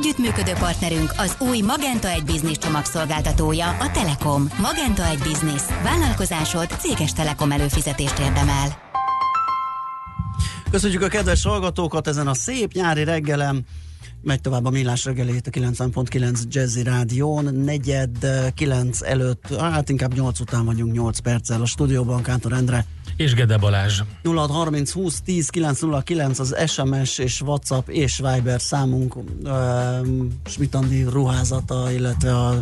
[0.00, 4.48] Együttműködő partnerünk az új Magenta egy Business csomagszolgáltatója, a Telekom.
[4.60, 5.62] Magenta egy Business.
[5.82, 8.78] Vállalkozásod céges Telekom előfizetést érdemel.
[10.70, 13.64] Köszönjük a kedves hallgatókat ezen a szép nyári reggelem.
[14.22, 20.40] Megy tovább a millás reggelét a 90.9 Jazzy Rádión, negyed kilenc előtt, hát inkább 8
[20.40, 22.84] után vagyunk 8 perccel a stúdióban, Kántor Endre.
[23.18, 24.00] És Gede Balázs.
[24.22, 29.24] 0630 20 10 909 az SMS és WhatsApp és Viber számunk, uh,
[30.44, 32.60] Smitandi ruházata, illetve a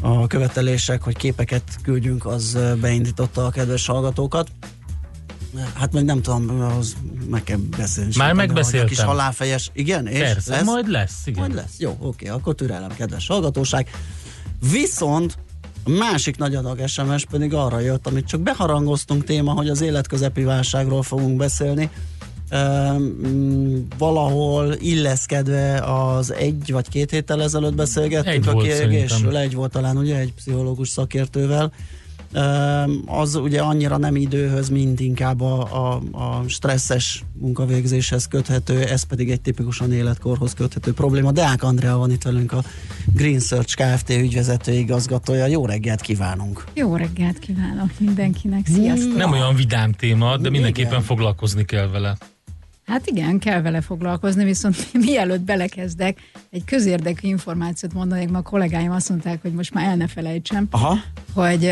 [0.00, 4.50] a követelések, hogy képeket küldjünk, az beindította a kedves hallgatókat.
[5.74, 6.96] Hát meg nem tudom, az
[7.30, 8.12] meg kell beszélni.
[8.16, 8.88] Már megbeszéltem.
[8.88, 10.06] Kis halálfejes, igen?
[10.06, 10.64] És Persze, lesz?
[10.64, 11.40] majd lesz, igen.
[11.40, 11.74] Majd lesz.
[11.78, 13.90] Jó, oké, akkor türelem, kedves hallgatóság.
[14.70, 15.38] Viszont
[15.84, 20.42] a másik nagy adag SMS pedig arra jött, amit csak beharangoztunk téma, hogy az életközepi
[20.42, 21.90] válságról fogunk beszélni.
[22.52, 29.36] Um, valahol illeszkedve az egy vagy két héttel ezelőtt beszélgettünk Egy a szerintem.
[29.36, 31.72] egy volt talán ugye egy pszichológus szakértővel,
[33.06, 39.30] az ugye annyira nem időhöz, mint inkább a, a, a stresszes munkavégzéshez köthető, ez pedig
[39.30, 41.32] egy tipikusan életkorhoz köthető probléma.
[41.32, 42.62] Deák Andrea van itt velünk, a
[43.12, 44.10] Green Search Kft.
[44.10, 45.46] ügyvezető igazgatója.
[45.46, 46.64] Jó reggelt kívánunk!
[46.74, 49.16] Jó reggelt kívánok mindenkinek, sziasztok!
[49.16, 50.52] Nem olyan vidám téma, de Igen.
[50.52, 52.16] mindenképpen foglalkozni kell vele.
[52.86, 56.18] Hát igen, kell vele foglalkozni, viszont mielőtt belekezdek,
[56.50, 60.66] egy közérdekű információt mondanék, ma a kollégáim azt mondták, hogy most már el ne felejtsem,
[60.70, 60.98] Aha,
[61.32, 61.70] hogy,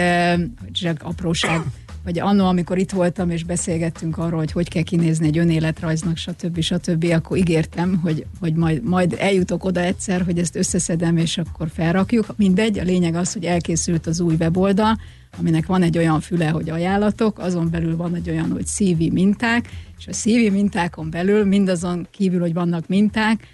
[0.61, 1.61] hogy csak apróság,
[2.05, 6.61] hogy annó, amikor itt voltam, és beszélgettünk arról, hogy hogy kell kinézni egy önéletrajznak, stb.
[6.61, 11.69] stb., akkor ígértem, hogy, hogy majd, majd eljutok oda egyszer, hogy ezt összeszedem, és akkor
[11.75, 12.27] felrakjuk.
[12.37, 14.99] Mindegy, a lényeg az, hogy elkészült az új weboldal,
[15.39, 19.69] aminek van egy olyan füle, hogy ajánlatok, azon belül van egy olyan, hogy CV minták,
[19.99, 23.47] és a CV mintákon belül mindazon kívül, hogy vannak minták,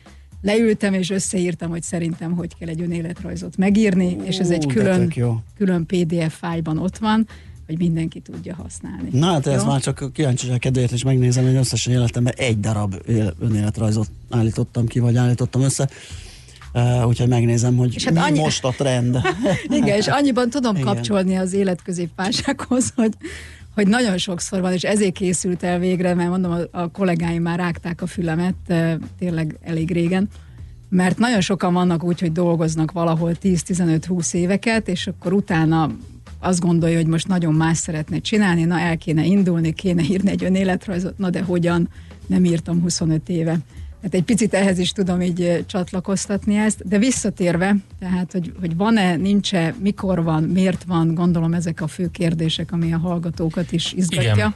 [0.42, 5.12] leültem és összeírtam, hogy szerintem hogy kell egy önéletrajzot megírni, és ez egy Ú, külön,
[5.56, 7.26] külön PDF fájlban ott van,
[7.68, 9.08] hogy mindenki tudja használni.
[9.12, 12.94] na hát ez már csak a kíváncsiság kedvéért is megnézem, hogy összesen életemben egy darab
[13.08, 15.88] él- önéletrajzot állítottam ki, vagy állítottam össze.
[16.74, 19.18] Uh, úgyhogy megnézem, hogy És hát mi annyi- most a trend.
[19.78, 20.86] Igen, és annyiban tudom Igen.
[20.86, 23.12] Kapcsolni az életközépválsághoz, hogy,
[23.74, 27.58] hogy nagyon sokszor van, és ezért készült el végre, mert mondom, a, a kollégáim már
[27.58, 28.54] rágták a fülemet,
[29.18, 30.28] tényleg elég régen,
[30.88, 35.90] mert nagyon sokan vannak úgy, hogy dolgoznak valahol 10-15-20 éveket, és akkor utána
[36.40, 40.44] azt gondolja, hogy most nagyon más szeretne csinálni, na el kéne indulni, kéne írni egy
[40.44, 41.88] önéletrajzot, na de hogyan,
[42.26, 43.58] nem írtam 25 éve.
[44.02, 48.76] Hát egy picit ehhez is tudom így eh, csatlakoztatni ezt, de visszatérve, tehát, hogy, hogy
[48.76, 53.92] van-e, nincs-e, mikor van, miért van, gondolom ezek a fő kérdések, ami a hallgatókat is
[53.92, 54.32] izgatja.
[54.32, 54.54] Igen.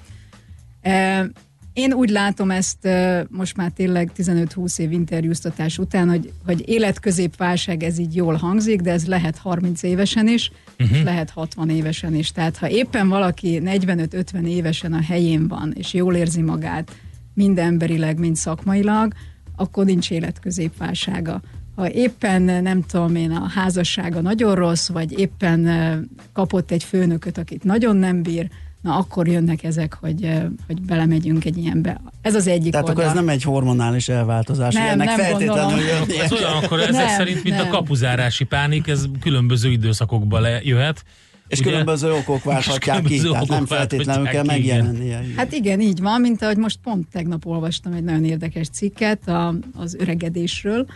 [0.81, 1.27] Eh,
[1.73, 7.83] Én úgy látom ezt eh, most már tényleg 15-20 év interjúztatás után, hogy, hogy életközépválság
[7.83, 10.99] ez így jól hangzik, de ez lehet 30 évesen is, uh-huh.
[10.99, 12.33] és lehet 60 évesen is.
[12.33, 16.93] Tehát ha éppen valaki 45-50 évesen a helyén van, és jól érzi magát,
[17.35, 19.13] mind emberileg, mind szakmailag,
[19.57, 21.41] akkor nincs életközépválsága.
[21.75, 25.99] Ha éppen nem tudom én, a házassága nagyon rossz, vagy éppen eh,
[26.33, 28.49] kapott egy főnököt, akit nagyon nem bír,
[28.83, 30.29] na akkor jönnek ezek, hogy,
[30.67, 32.01] hogy belemegyünk egy ilyenbe.
[32.23, 33.05] Ez az egyik Tehát oldal.
[33.05, 36.93] akkor ez nem egy hormonális elváltozás, Nem, ennek nem feltétlenül jönnie Ez olyan, akkor ezek
[36.93, 37.71] Nem, szerint, mint a nem.
[37.71, 41.05] kapuzárási pánik, ez különböző időszakokba lejöhet.
[41.49, 41.71] És Ugye?
[41.71, 45.21] különböző okok válthatják ki, tehát nem feltétlenül kell megjelennie.
[45.37, 49.55] Hát igen, így van, mint ahogy most pont tegnap olvastam egy nagyon érdekes cikket a,
[49.77, 50.87] az öregedésről,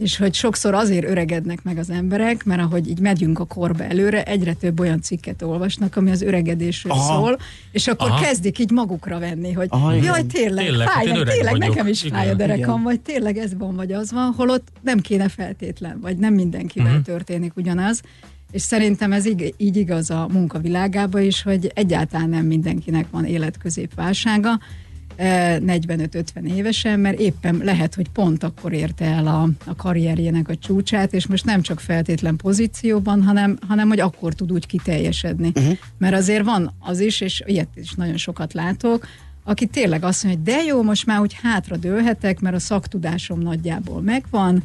[0.00, 4.22] és hogy sokszor azért öregednek meg az emberek, mert ahogy így megyünk a korba előre,
[4.22, 7.14] egyre több olyan cikket olvasnak, ami az öregedésről Aha.
[7.14, 7.38] szól,
[7.72, 8.20] és akkor Aha.
[8.24, 10.04] kezdik így magukra venni, hogy Aha, igen.
[10.04, 11.58] jaj, tényleg, Tényleg, fáj, tényleg vagyok.
[11.58, 12.18] nekem is Igen.
[12.18, 12.82] fáj a derekam, Igen.
[12.82, 17.04] vagy tényleg ez van, vagy az van, holott nem kéne feltétlen, vagy nem mindenkivel uh-huh.
[17.04, 18.00] történik ugyanaz.
[18.50, 24.48] És szerintem ez így, így igaz a munkavilágába is, hogy egyáltalán nem mindenkinek van életközépválsága,
[24.48, 24.58] eh,
[25.20, 31.12] 45-50 évesen, mert éppen lehet, hogy pont akkor érte el a, a karrierjének a csúcsát,
[31.12, 35.52] és most nem csak feltétlen pozícióban, hanem, hanem hogy akkor tud úgy kiteljesedni.
[35.54, 35.76] Uh-huh.
[35.98, 39.06] Mert azért van az is, és ilyet is nagyon sokat látok,
[39.44, 43.40] aki tényleg azt mondja, hogy de jó, most már úgy hátra dőlhetek, mert a szaktudásom
[43.40, 44.64] nagyjából megvan,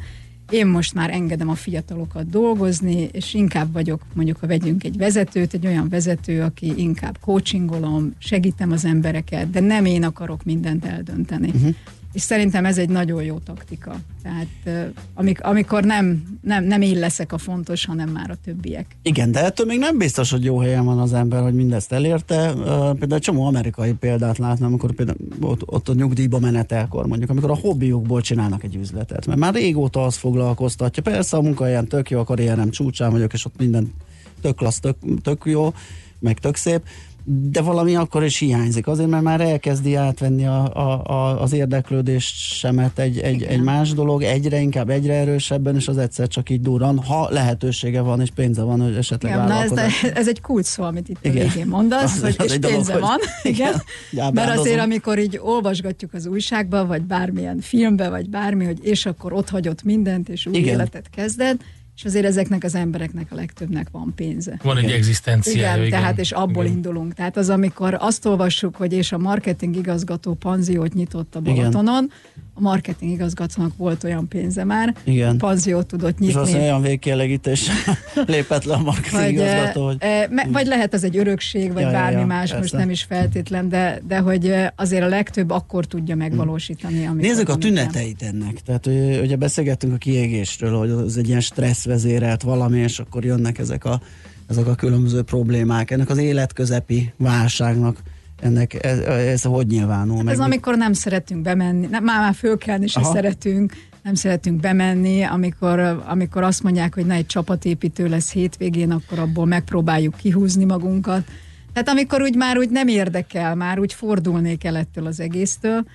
[0.50, 5.54] én most már engedem a fiatalokat dolgozni, és inkább vagyok, mondjuk, ha vegyünk egy vezetőt,
[5.54, 11.48] egy olyan vezető, aki inkább coachingolom, segítem az embereket, de nem én akarok mindent eldönteni.
[11.48, 11.74] Uh-huh
[12.16, 13.96] és szerintem ez egy nagyon jó taktika.
[14.22, 18.86] Tehát amik, amikor nem, nem, nem én leszek a fontos, hanem már a többiek.
[19.02, 22.52] Igen, de ettől még nem biztos, hogy jó helyen van az ember, hogy mindezt elérte.
[22.98, 27.56] Például csomó amerikai példát látnám, amikor például ott, ott a nyugdíjba menetelkor mondjuk, amikor a
[27.56, 31.02] hobbiukból csinálnak egy üzletet, mert már régóta az foglalkoztatja.
[31.02, 33.92] Persze a munkahelyen tök jó, a karrierem csúcsán vagyok, és ott minden
[34.40, 35.72] tök klassz, tök, tök jó,
[36.18, 36.82] meg tök szép,
[37.28, 38.86] de valami akkor is hiányzik.
[38.86, 44.22] Azért, mert már elkezdi átvenni a, a, a, az érdeklődésemet egy, egy, egy más dolog,
[44.22, 48.62] egyre inkább, egyre erősebben, és az egyszer csak így durran, ha lehetősége van, és pénze
[48.62, 49.72] van, hogy esetleg igen, ez,
[50.14, 51.36] ez egy kulcs szó, amit itt igen.
[51.36, 53.18] a végén mondasz, az, hogy az és pénze dolog, van.
[53.42, 53.74] Hogy, igen.
[54.10, 54.32] igen.
[54.32, 59.32] Mert azért, amikor így olvasgatjuk az újságba, vagy bármilyen filmbe, vagy bármi, hogy és akkor
[59.32, 60.74] ott hagyott mindent, és új igen.
[60.74, 61.60] életet kezded,
[61.96, 64.58] és azért ezeknek az embereknek a legtöbbnek van pénze.
[64.62, 65.74] Van egy egzisztenciája.
[65.74, 66.76] Igen, igen, tehát és abból igen.
[66.76, 67.14] indulunk.
[67.14, 72.44] Tehát az, amikor azt olvassuk, hogy és a marketing igazgató panziót nyitott a Balatonon, igen.
[72.58, 75.38] A marketing igazgatónak volt olyan pénze már, igen.
[75.38, 76.42] panziót tudott nyitni.
[76.42, 77.68] És az olyan végkielegítés
[78.26, 79.84] lépett le a marketing vagy, igazgató.
[79.86, 79.96] Hogy...
[80.30, 82.58] Me, vagy lehet az egy örökség, vagy ja, bármi ja, más, persze.
[82.58, 87.10] most nem is feltétlen, de, de hogy azért a legtöbb akkor tudja megvalósítani.
[87.14, 88.60] Nézzük a tüneteit ennek.
[88.60, 88.86] Tehát
[89.22, 93.84] ugye beszélgettünk a kiégésről, hogy az egy ilyen stressz vezérelt valami, és akkor jönnek ezek
[93.84, 94.00] a,
[94.48, 95.90] ezek a különböző problémák.
[95.90, 98.02] Ennek az életközepi válságnak
[98.40, 100.16] ennek ez, ez hogy nyilvánul?
[100.16, 100.46] Hát ez meg?
[100.46, 103.72] amikor nem szeretünk bemenni, nem, már, már fölkelni se szeretünk,
[104.02, 109.46] nem szeretünk bemenni, amikor, amikor azt mondják, hogy na egy csapatépítő lesz hétvégén, akkor abból
[109.46, 111.24] megpróbáljuk kihúzni magunkat.
[111.72, 115.86] Tehát amikor úgy már úgy nem érdekel, már úgy fordulnék el ettől az egésztől.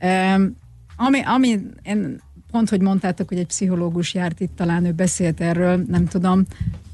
[0.00, 0.56] Um,
[0.96, 2.20] ami, ami én
[2.50, 6.44] pont, hogy mondtátok, hogy egy pszichológus járt itt, talán ő beszélt erről, nem tudom,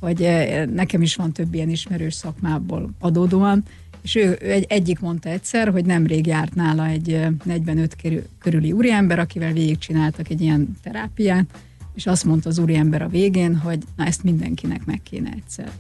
[0.01, 3.65] hogy eh, nekem is van több ilyen ismerős szakmából adódóan,
[4.05, 9.19] és ő, egy, egyik mondta egyszer, hogy nemrég járt nála egy 45 eh, körüli úriember,
[9.19, 11.47] akivel végigcsináltak egy ilyen terápiát,
[11.95, 15.71] és azt mondta az úriember a végén, hogy na ezt mindenkinek meg kéne egyszer.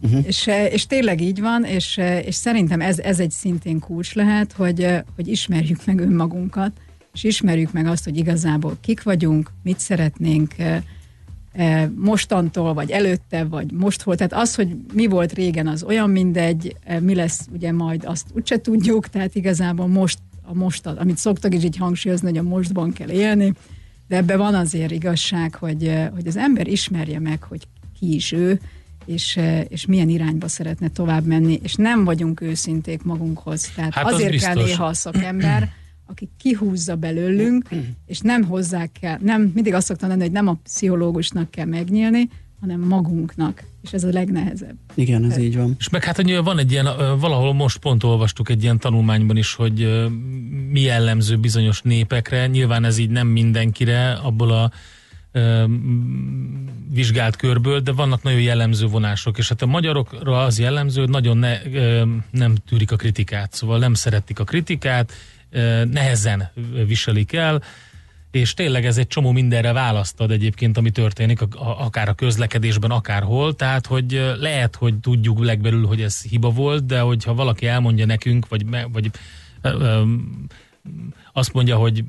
[0.00, 0.26] Uh-huh.
[0.26, 4.86] És, és tényleg így van, és, és szerintem ez, ez egy szintén kulcs lehet, hogy,
[5.14, 6.72] hogy ismerjük meg önmagunkat,
[7.12, 10.54] és ismerjük meg azt, hogy igazából kik vagyunk, mit szeretnénk
[11.96, 14.18] mostantól, vagy előtte, vagy most volt.
[14.18, 18.26] Tehát az, hogy mi volt régen, az olyan mindegy, eh, mi lesz ugye majd, azt
[18.32, 22.92] úgyse tudjuk, tehát igazából most, a most, amit szoktak is így hangsúlyozni, hogy a mostban
[22.92, 23.52] kell élni,
[24.08, 27.66] de ebben van azért igazság, hogy, hogy az ember ismerje meg, hogy
[27.98, 28.60] ki is ő,
[29.06, 33.70] és, és milyen irányba szeretne tovább menni, és nem vagyunk őszinték magunkhoz.
[33.74, 35.68] Tehát hát azért kell néha a szakember,
[36.06, 37.68] aki kihúzza belőlünk,
[38.06, 42.28] és nem hozzá kell, nem, mindig azt szoktam lenni, hogy nem a pszichológusnak kell megnyílni,
[42.60, 44.76] hanem magunknak, és ez a legnehezebb.
[44.94, 45.74] Igen, ez így van.
[45.78, 49.54] És meg hát hogy van egy ilyen, valahol most pont olvastuk egy ilyen tanulmányban is,
[49.54, 50.08] hogy
[50.68, 54.70] mi jellemző bizonyos népekre, nyilván ez így nem mindenkire, abból a
[56.90, 61.36] vizsgált körből, de vannak nagyon jellemző vonások, és hát a magyarokra az jellemző, hogy nagyon
[61.36, 61.58] ne,
[62.30, 65.12] nem tűrik a kritikát, szóval nem szeretik a kritikát,
[65.90, 66.50] nehezen
[66.86, 67.62] viselik el,
[68.30, 73.86] és tényleg ez egy csomó mindenre választad egyébként, ami történik, akár a közlekedésben, akárhol, tehát
[73.86, 78.66] hogy lehet, hogy tudjuk legbelül, hogy ez hiba volt, de hogyha valaki elmondja nekünk, vagy,
[78.92, 79.10] vagy
[81.32, 82.04] azt mondja, hogy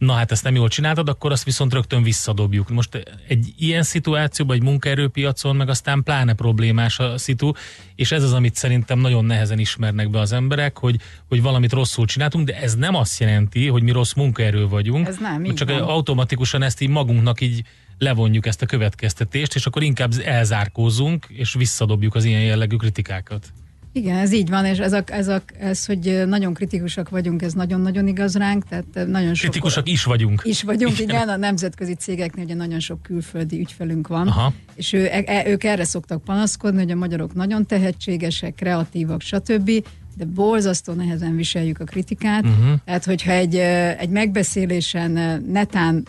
[0.00, 2.68] na hát ezt nem jól csináltad, akkor azt viszont rögtön visszadobjuk.
[2.68, 7.52] Most egy ilyen szituációban, egy munkaerőpiacon, meg aztán pláne problémás a szitu,
[7.94, 12.06] és ez az, amit szerintem nagyon nehezen ismernek be az emberek, hogy, hogy valamit rosszul
[12.06, 15.06] csináltunk, de ez nem azt jelenti, hogy mi rossz munkaerő vagyunk.
[15.06, 15.82] Ez nem, Csak van.
[15.82, 17.62] automatikusan ezt így magunknak így
[17.98, 23.52] levonjuk ezt a következtetést, és akkor inkább elzárkózunk, és visszadobjuk az ilyen jellegű kritikákat.
[23.92, 27.52] Igen, ez így van, és ez, a, ez, a, ez, hogy nagyon kritikusak vagyunk, ez
[27.52, 29.50] nagyon-nagyon igaz ránk, tehát nagyon sok...
[29.50, 30.42] Kritikusak is vagyunk.
[30.44, 34.52] Is vagyunk, igen, igen a nemzetközi cégeknél ugye nagyon sok külföldi ügyfelünk van, Aha.
[34.74, 39.70] és ő, e, ők erre szoktak panaszkodni, hogy a magyarok nagyon tehetségesek, kreatívak, stb.,
[40.16, 42.74] de borzasztó nehezen viseljük a kritikát, uh-huh.
[42.84, 43.56] tehát hogyha egy,
[43.98, 46.06] egy megbeszélésen netán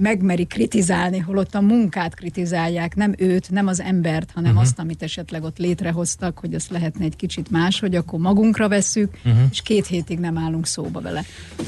[0.00, 4.66] megmeri kritizálni, holott a munkát kritizálják, nem őt, nem az embert, hanem uh-huh.
[4.66, 9.10] azt, amit esetleg ott létrehoztak, hogy azt lehetne egy kicsit más, hogy akkor magunkra vesszük,
[9.24, 9.42] uh-huh.
[9.50, 11.24] és két hétig nem állunk szóba vele.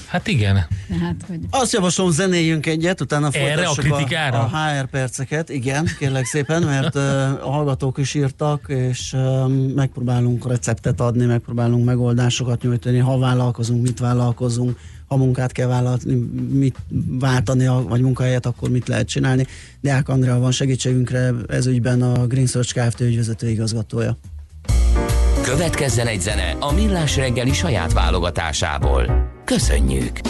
[0.06, 0.66] Hát igen.
[0.88, 1.38] Tehát, hogy...
[1.50, 4.38] Azt javaslom, zenéljünk egyet, utána Erre a, kritikára?
[4.38, 7.02] a, a HR perceket, igen, kérlek szépen, mert uh,
[7.46, 13.98] a hallgatók is írtak, és uh, megpróbálunk receptet adni, megpróbálunk megoldásokat nyújtani, ha vállalkozunk, mit
[13.98, 14.78] vállalkozunk,
[15.12, 16.14] ha munkát kell vállalni,
[16.50, 16.76] mit
[17.18, 19.46] váltani, vagy munkahelyet, akkor mit lehet csinálni.
[19.80, 23.00] Deák Andrea van segítségünkre ez ügyben a Green Search Kft.
[23.00, 24.16] ügyvezető igazgatója.
[25.42, 29.30] Következzen egy zene a Millás reggeli saját válogatásából.
[29.44, 30.20] Köszönjük!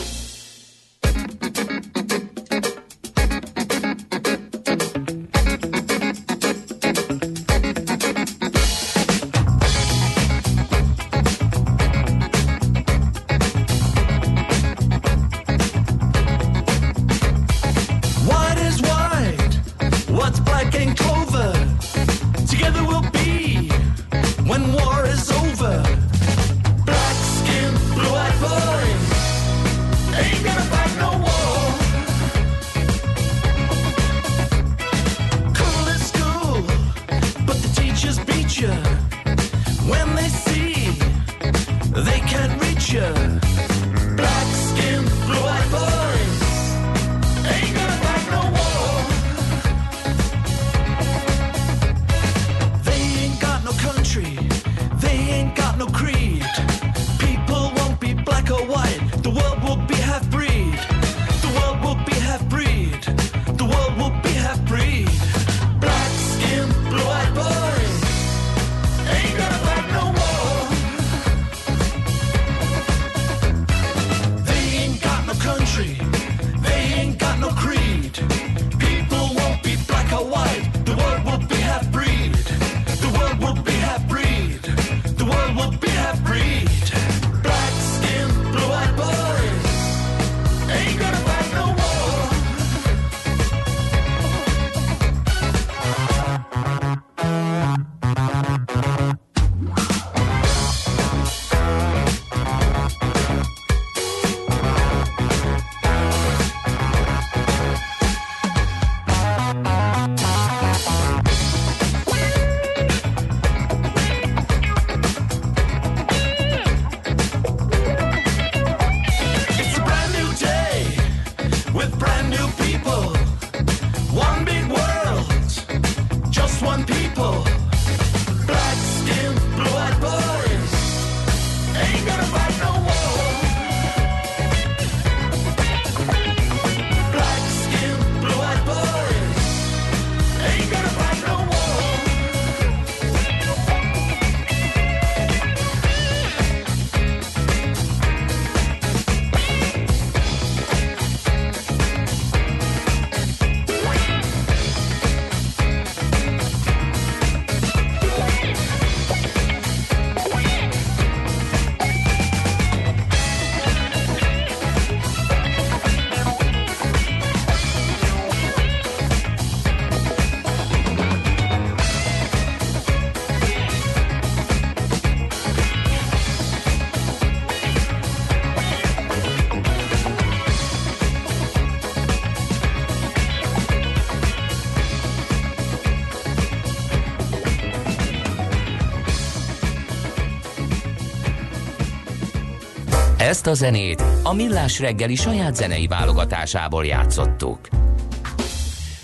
[193.33, 197.69] Ezt a zenét a Millás reggeli saját zenei válogatásából játszottuk.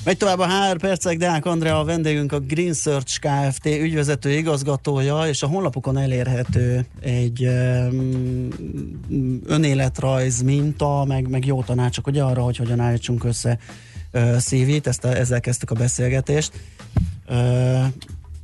[0.04, 3.66] Megy tovább a HR percek, Deák Andrea a vendégünk a Green Search Kft.
[3.66, 7.42] ügyvezető igazgatója, és a honlapukon elérhető egy
[9.46, 13.58] önéletrajz minta, meg, meg jó tanácsok ugye arra, hogy hogyan állítsunk össze
[14.12, 16.52] uh, ezt a, ezzel kezdtük a beszélgetést.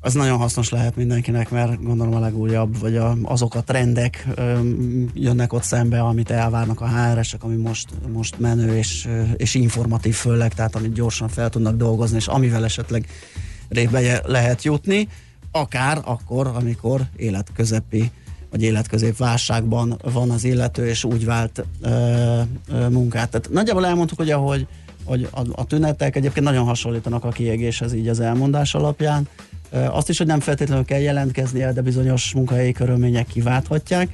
[0.04, 4.58] Az nagyon hasznos lehet mindenkinek, mert gondolom a legújabb, vagy a, azok a trendek ö,
[5.14, 10.54] jönnek ott szembe, amit elvárnak a HR-esek, ami most, most menő és, és informatív főleg,
[10.54, 13.06] tehát amit gyorsan fel tudnak dolgozni, és amivel esetleg
[13.68, 15.08] rébe lehet jutni,
[15.50, 18.11] akár akkor, amikor életközepi
[18.50, 23.30] vagy életközép válságban van az illető, és úgy vált ö, ö, munkát.
[23.30, 24.66] Tehát nagyjából elmondtuk, hogy ahogy
[25.04, 29.28] hogy a, a tünetek egyébként nagyon hasonlítanak a kiégéshez így az elmondás alapján,
[29.90, 34.09] azt is, hogy nem feltétlenül kell jelentkeznie, de bizonyos munkahelyi körülmények kiválthatják.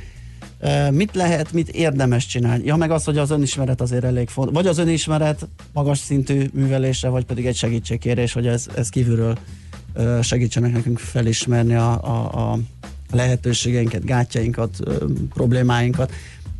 [0.90, 2.64] Mit lehet, mit érdemes csinálni?
[2.64, 4.54] Ja, meg az, hogy az önismeret azért elég fontos.
[4.54, 9.38] Vagy az önismeret magas szintű művelése, vagy pedig egy segítségkérés, hogy ez, ez kívülről
[10.22, 12.58] segítsenek nekünk felismerni a, a, a
[13.10, 14.76] lehetőségeinket, gátjainkat,
[15.34, 16.12] problémáinkat.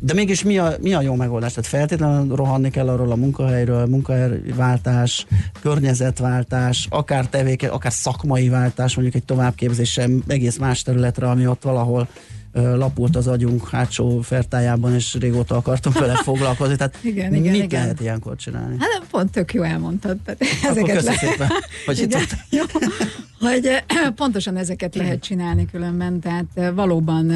[0.03, 1.53] De mégis mi a, mi a jó megoldás?
[1.53, 5.25] Tehát feltétlenül rohanni kell arról a munkahelyről, munkahelyváltás,
[5.61, 12.07] környezetváltás, akár tevéke, akár szakmai váltás, mondjuk egy továbbképzéssel egész más területre, ami ott valahol
[12.53, 16.75] lapult az agyunk hátsó fertájában, és régóta akartam vele foglalkozni.
[16.75, 17.81] Tehát igen, igen, mit igen.
[17.81, 18.75] lehet ilyenkor csinálni?
[18.79, 20.17] Hát pont tök jó elmondtad.
[20.25, 21.49] Tehát Akkor ezeket köszi szépen,
[21.85, 22.63] hogy igen, jó,
[23.39, 23.83] hogy
[24.15, 27.31] pontosan ezeket lehet csinálni különben, tehát eh, valóban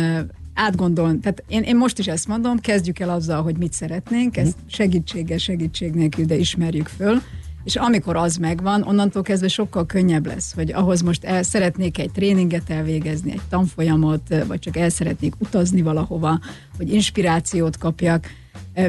[0.55, 1.19] átgondolni.
[1.19, 5.37] Tehát én, én most is ezt mondom, kezdjük el azzal, hogy mit szeretnénk, ezt segítséggel,
[5.37, 7.21] segítség nélkül, de ismerjük föl,
[7.63, 12.11] és amikor az megvan, onnantól kezdve sokkal könnyebb lesz, hogy ahhoz most el szeretnék egy
[12.11, 16.39] tréninget elvégezni, egy tanfolyamot, vagy csak el szeretnék utazni valahova,
[16.77, 18.27] hogy inspirációt kapjak,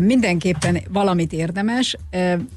[0.01, 1.97] mindenképpen valamit érdemes.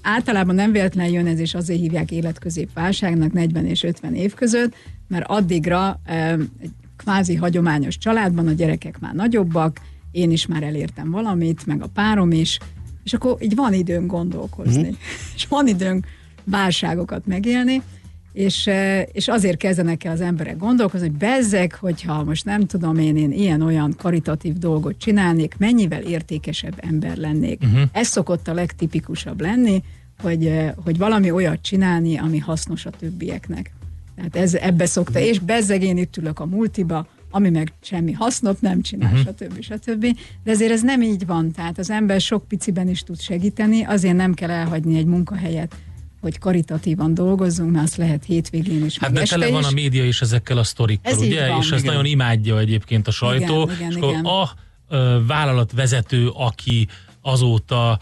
[0.02, 4.74] Általában nem véletlenül jön ez, és azért hívják életközépválságnak 40 és 50 év között,
[5.08, 6.00] mert addigra
[6.62, 6.72] egy
[7.04, 9.80] kvázi hagyományos családban a gyerekek már nagyobbak,
[10.12, 12.60] én is már elértem valamit, meg a párom is,
[13.04, 14.94] és akkor így van időnk gondolkozni, mm.
[15.36, 16.06] és van időnk
[16.44, 17.82] válságokat megélni,
[18.34, 18.70] és,
[19.12, 23.32] és azért kezdenek el az emberek gondolkozni, hogy bezzek, hogyha most nem tudom én, én
[23.32, 27.62] ilyen-olyan karitatív dolgot csinálnék, mennyivel értékesebb ember lennék.
[27.64, 27.82] Uh-huh.
[27.92, 29.84] Ez szokott a legtipikusabb lenni,
[30.22, 30.54] hogy,
[30.84, 33.72] hogy valami olyat csinálni, ami hasznos a többieknek.
[34.20, 38.62] Tehát ez, ebbe szokta, és bezzeg én itt ülök a multiba, ami meg semmi hasznot
[38.62, 39.36] nem csinál, uh-huh.
[39.36, 39.62] stb.
[39.62, 40.06] stb.
[40.44, 44.16] De ezért ez nem így van, tehát az ember sok piciben is tud segíteni, azért
[44.16, 45.76] nem kell elhagyni egy munkahelyet,
[46.22, 48.98] hogy karitatívan dolgozzunk, mert azt lehet hétvégén is.
[48.98, 51.48] Hát de tele van a média is ezekkel a sztorikkal, Ez ugye?
[51.48, 51.94] van, és ezt igen.
[51.94, 53.62] nagyon imádja egyébként a sajtó.
[53.62, 54.26] Igen, igen, és akkor igen.
[54.26, 54.50] a
[55.28, 56.88] vállalatvezető, aki
[57.22, 58.00] azóta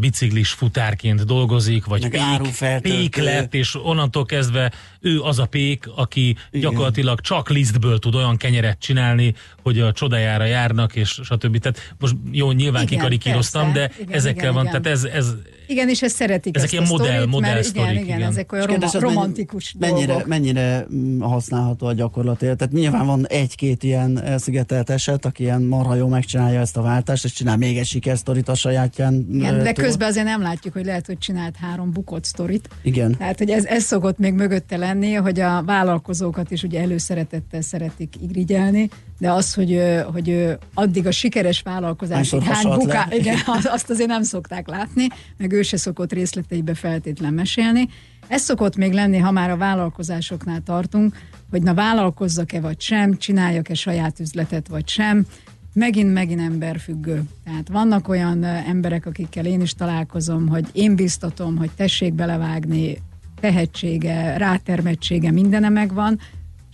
[0.00, 6.28] biciklis futárként dolgozik, vagy pék, pék lett, és onnantól kezdve ő az a pék, aki
[6.28, 6.38] Igen.
[6.50, 11.58] gyakorlatilag csak lisztből tud olyan kenyeret csinálni, hogy a csodájára járnak, és stb.
[11.58, 14.02] Tehát most jó, nyilván Igen, kikarikíroztam, de persze.
[14.02, 14.82] Igen, ezekkel igen, van, igen.
[14.82, 15.34] tehát ez, ez
[15.66, 18.16] Igen, és ezt szeretik Ezek ezt ilyen a modell- sztorit, modell mert sztorik, igen, igen,
[18.18, 18.30] igen.
[18.30, 20.26] ezek olyan roma, romantikus mennyire, dolgok.
[20.26, 22.56] mennyire mm, használható a gyakorlatilag?
[22.56, 27.24] Tehát nyilván van egy-két ilyen elszigetelt eset, aki ilyen marha jó megcsinálja ezt a váltást,
[27.24, 29.26] és csinál még egy sikersztorit a sajátján.
[29.32, 32.68] Igen, de közben azért nem látjuk, hogy lehet, hogy csinált három bukott sztorit.
[32.82, 33.16] Igen.
[33.16, 38.14] Tehát, hogy ez, ez szokott még mögötte lenni, hogy a vállalkozókat is ugye előszeretettel szeretik
[38.30, 39.82] irigyelni, de az, hogy,
[40.12, 43.16] hogy addig a sikeres vállalkozásig Hányszor hány buká, le?
[43.16, 47.88] igen, az- azt azért nem szokták látni, meg ő se szokott részleteibe feltétlen mesélni.
[48.28, 51.16] Ez szokott még lenni, ha már a vállalkozásoknál tartunk,
[51.50, 55.26] hogy na vállalkozzak-e vagy sem, csináljak-e saját üzletet vagy sem,
[55.72, 57.22] megint-megint emberfüggő.
[57.44, 62.98] Tehát vannak olyan emberek, akikkel én is találkozom, hogy én biztatom, hogy tessék belevágni,
[63.40, 66.18] tehetsége, rátermettsége, mindene megvan,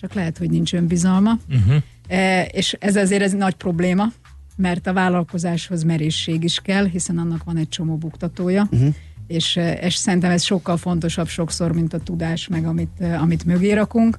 [0.00, 1.38] csak lehet, hogy nincs önbizalma.
[1.48, 1.83] Uh-huh.
[2.09, 4.12] E, és ez azért ez nagy probléma,
[4.57, 8.94] mert a vállalkozáshoz merészség is kell, hiszen annak van egy csomó buktatója, uh-huh.
[9.26, 14.18] és, és szerintem ez sokkal fontosabb sokszor, mint a tudás, meg amit, amit mögé rakunk.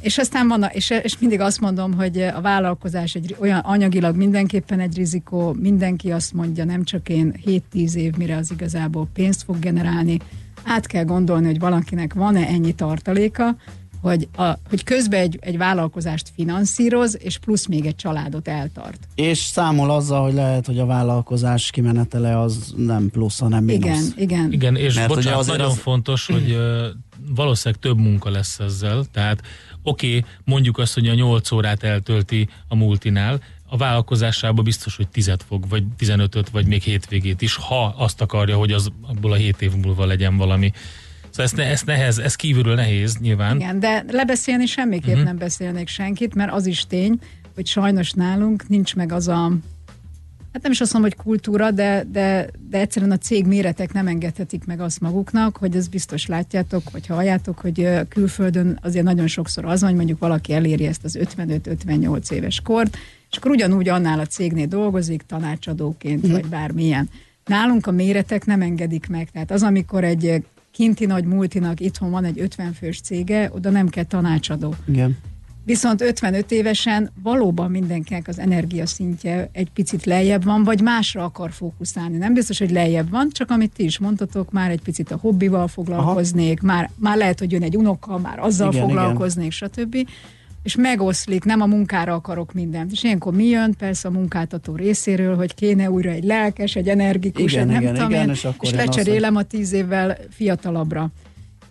[0.00, 4.80] És aztán van, és, és mindig azt mondom, hogy a vállalkozás egy olyan anyagilag mindenképpen
[4.80, 7.34] egy rizikó, mindenki azt mondja, nem csak én
[7.72, 10.18] 7-10 év, mire az igazából pénzt fog generálni.
[10.64, 13.56] Át kell gondolni, hogy valakinek van-e ennyi tartaléka,
[14.04, 18.98] hogy, a, hogy közben egy, egy vállalkozást finanszíroz, és plusz még egy családot eltart.
[19.14, 23.82] És számol azzal, hogy lehet, hogy a vállalkozás kimenetele az nem plusz, hanem mínusz.
[23.86, 24.52] Igen, igen.
[24.52, 26.58] Igen, és Mert bocsánat, azért nagyon az- fontos, hogy
[27.34, 29.40] valószínűleg több munka lesz ezzel, tehát
[29.82, 35.08] oké, okay, mondjuk azt, hogy a 8 órát eltölti a multinál, a vállalkozásában biztos, hogy
[35.08, 39.36] 10 fog, vagy 15-öt, vagy még hétvégét is, ha azt akarja, hogy az abból a
[39.36, 40.72] 7 év múlva legyen valami.
[41.34, 43.56] Szóval ezt, ne, ezt nehez, ez kívülről nehéz nyilván.
[43.56, 45.24] Igen, de lebeszélni semmiképp uh-huh.
[45.24, 47.18] nem beszélnék senkit, mert az is tény,
[47.54, 49.52] hogy sajnos nálunk nincs meg az a
[50.52, 54.06] hát nem is azt mondom, hogy kultúra, de, de, de egyszerűen a cég méretek nem
[54.06, 59.64] engedhetik meg azt maguknak, hogy ez biztos látjátok, vagy halljátok, hogy külföldön azért nagyon sokszor
[59.64, 62.96] az van, hogy mondjuk valaki eléri ezt az 55-58 éves kort,
[63.30, 67.08] és akkor ugyanúgy annál a cégnél dolgozik, tanácsadóként, vagy bármilyen.
[67.44, 69.30] Nálunk a méretek nem engedik meg.
[69.30, 70.42] Tehát az, amikor egy
[70.74, 74.74] kinti nagy multinak itthon van egy 50 fős cége, oda nem kell tanácsadó.
[74.86, 75.18] Igen.
[75.64, 81.52] Viszont 55 évesen valóban mindenkinek az energia szintje egy picit lejjebb van, vagy másra akar
[81.52, 82.16] fókuszálni.
[82.16, 85.68] Nem biztos, hogy lejjebb van, csak amit ti is mondtatok, már egy picit a hobbival
[85.68, 89.70] foglalkoznék, már, már lehet, hogy jön egy unoka, már azzal Igen, igen, foglalkoznék, igen.
[89.70, 90.08] stb.
[90.64, 92.92] És megoszlik, nem a munkára akarok mindent.
[92.92, 93.74] És ilyenkor mi jön?
[93.78, 97.94] Persze a munkáltató részéről, hogy kéne újra egy lelkes, egy energikus, Igen, egy nem igen,
[97.94, 101.12] tudom igen, én, és akkor és lecserélem a tíz évvel fiatalabbra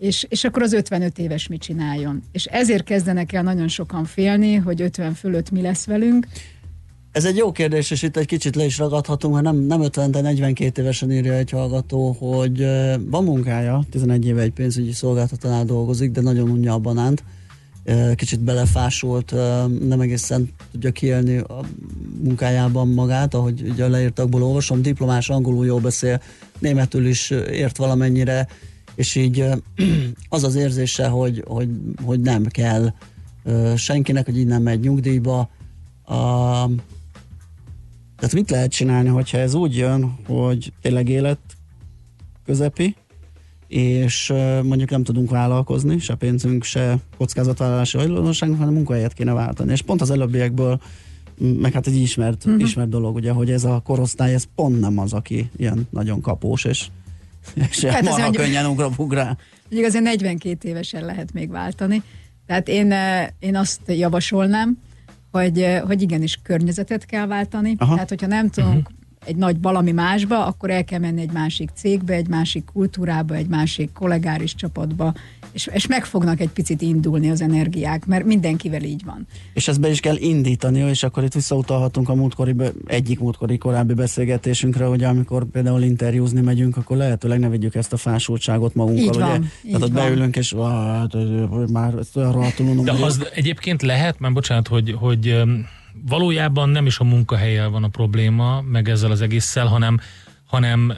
[0.04, 2.24] és, és akkor az 55 éves mit csináljon.
[2.32, 6.28] És ezért kezdenek el nagyon sokan félni, hogy 50 fölött mi lesz velünk.
[7.12, 10.12] Ez egy jó kérdés, és itt egy kicsit le is ragadhatunk, mert nem, nem 50,
[10.12, 12.66] de 42 évesen írja egy hallgató, hogy
[13.06, 17.24] van munkája, 11 éve egy pénzügyi szolgáltatónál dolgozik, de nagyon unja a banánt,
[18.16, 19.32] kicsit belefásult,
[19.88, 21.60] nem egészen tudja kiélni a
[22.24, 26.22] munkájában magát, ahogy ugye leírtakból olvasom, diplomás, angolul jól beszél,
[26.60, 28.48] németül is ért valamennyire,
[28.96, 29.46] és így
[30.30, 31.70] az az érzése, hogy, hogy,
[32.04, 32.94] hogy nem kell
[33.76, 35.40] senkinek, hogy innen megy nyugdíjba.
[36.04, 36.16] A,
[38.16, 41.40] tehát mit lehet csinálni, hogyha ez úgy jön, hogy tényleg élet
[42.46, 42.96] közepi,
[43.74, 44.34] és
[44.64, 49.72] mondjuk nem tudunk vállalkozni, se pénzünk, se kockázatvállalási hajlandóságunk, hanem munkahelyet kéne váltani.
[49.72, 50.82] És pont az előbbiekből
[51.38, 52.62] meg hát egy ismert, uh-huh.
[52.62, 56.66] ismert dolog, ugye, hogy ez a korosztály, ez pont nem az, aki ilyen nagyon kapós,
[56.66, 56.88] és,
[57.70, 59.38] és hát marha könnyen ugrabug rá.
[59.64, 62.04] Mondjuk azért 42 évesen lehet még váltani.
[62.46, 62.94] Tehát én,
[63.40, 64.78] én azt javasolnám,
[65.32, 67.76] hogy, hogy igenis környezetet kell váltani.
[67.78, 67.94] Aha.
[67.94, 71.70] Tehát, hogyha nem tudunk uh-huh egy nagy valami másba, akkor el kell menni egy másik
[71.76, 75.14] cégbe, egy másik kultúrába, egy másik kollégáris csapatba,
[75.54, 79.28] és, és meg fognak egy picit indulni az energiák, mert mindenkivel így van.
[79.54, 82.56] És ezt be is kell indítani, és akkor itt visszautalhatunk a múltkori,
[82.86, 87.98] egyik múltkori korábbi beszélgetésünkre, hogy amikor például interjúzni megyünk, akkor lehetőleg ne vegyük ezt a
[87.98, 89.04] fásultságot magunkkal.
[89.04, 89.48] Így van, ugye?
[89.64, 90.04] így Tehát ott van.
[90.04, 91.16] beülünk, és hát,
[91.72, 95.44] már ezt olyan rohadtul De az egyébként lehet, mert bocsánat, hogy, hogy
[96.08, 100.00] valójában nem is a munkahelyel van a probléma, meg ezzel az egésszel, hanem,
[100.46, 100.94] hanem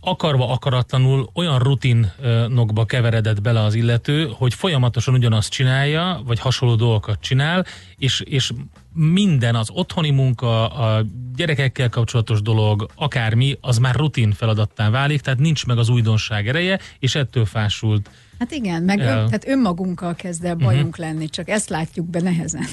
[0.00, 7.20] akarva akaratlanul olyan rutinokba keveredett bele az illető, hogy folyamatosan ugyanazt csinálja, vagy hasonló dolgokat
[7.20, 7.64] csinál,
[7.96, 8.52] és, és
[8.92, 11.04] minden, az otthoni munka, a
[11.36, 16.78] gyerekekkel kapcsolatos dolog, akármi, az már rutin feladattá válik, tehát nincs meg az újdonság ereje,
[16.98, 18.10] és ettől fásult.
[18.38, 21.06] Hát igen, meg ön, tehát önmagunkkal kezd el bajunk uh-huh.
[21.06, 22.66] lenni, csak ezt látjuk be nehezen.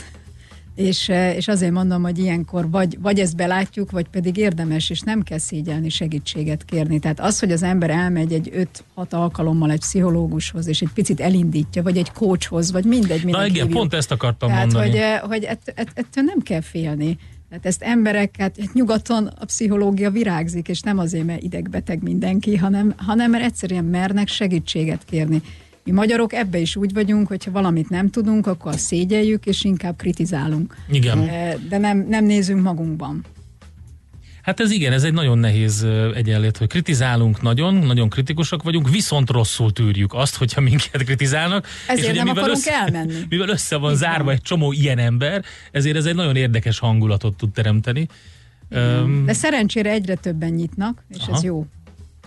[0.75, 4.99] És, eh, és azért mondom, hogy ilyenkor vagy, vagy ezt belátjuk, vagy pedig érdemes, és
[4.99, 6.99] nem kell szégyelni segítséget kérni.
[6.99, 11.83] Tehát az, hogy az ember elmegy egy 5-6 alkalommal egy pszichológushoz, és egy picit elindítja,
[11.83, 13.23] vagy egy coachhoz, vagy mindegy.
[13.25, 13.69] Na igen, hívjuk.
[13.69, 14.89] pont ezt akartam Tehát, mondani.
[14.89, 17.17] hogy, eh, hogy ett, ett, ettől nem kell félni.
[17.49, 22.93] Tehát ezt emberek, hát nyugaton a pszichológia virágzik, és nem azért, mert idegbeteg mindenki, hanem,
[22.97, 25.41] hanem mert egyszerűen mernek segítséget kérni.
[25.83, 30.75] Mi magyarok ebbe is úgy vagyunk, hogyha valamit nem tudunk, akkor szégyeljük, és inkább kritizálunk.
[30.91, 31.29] Igen.
[31.69, 33.25] De nem, nem nézünk magunkban.
[34.41, 39.29] Hát ez igen, ez egy nagyon nehéz egyenlét, hogy kritizálunk nagyon, nagyon kritikusak vagyunk, viszont
[39.29, 41.67] rosszul tűrjük azt, hogyha minket kritizálnak.
[41.87, 43.13] Ezért és nem mivel akarunk össze, elmenni.
[43.29, 47.51] Mivel össze van zárva egy csomó ilyen ember, ezért ez egy nagyon érdekes hangulatot tud
[47.51, 48.07] teremteni.
[48.69, 51.35] Um, De szerencsére egyre többen nyitnak, és aha.
[51.35, 51.65] ez jó.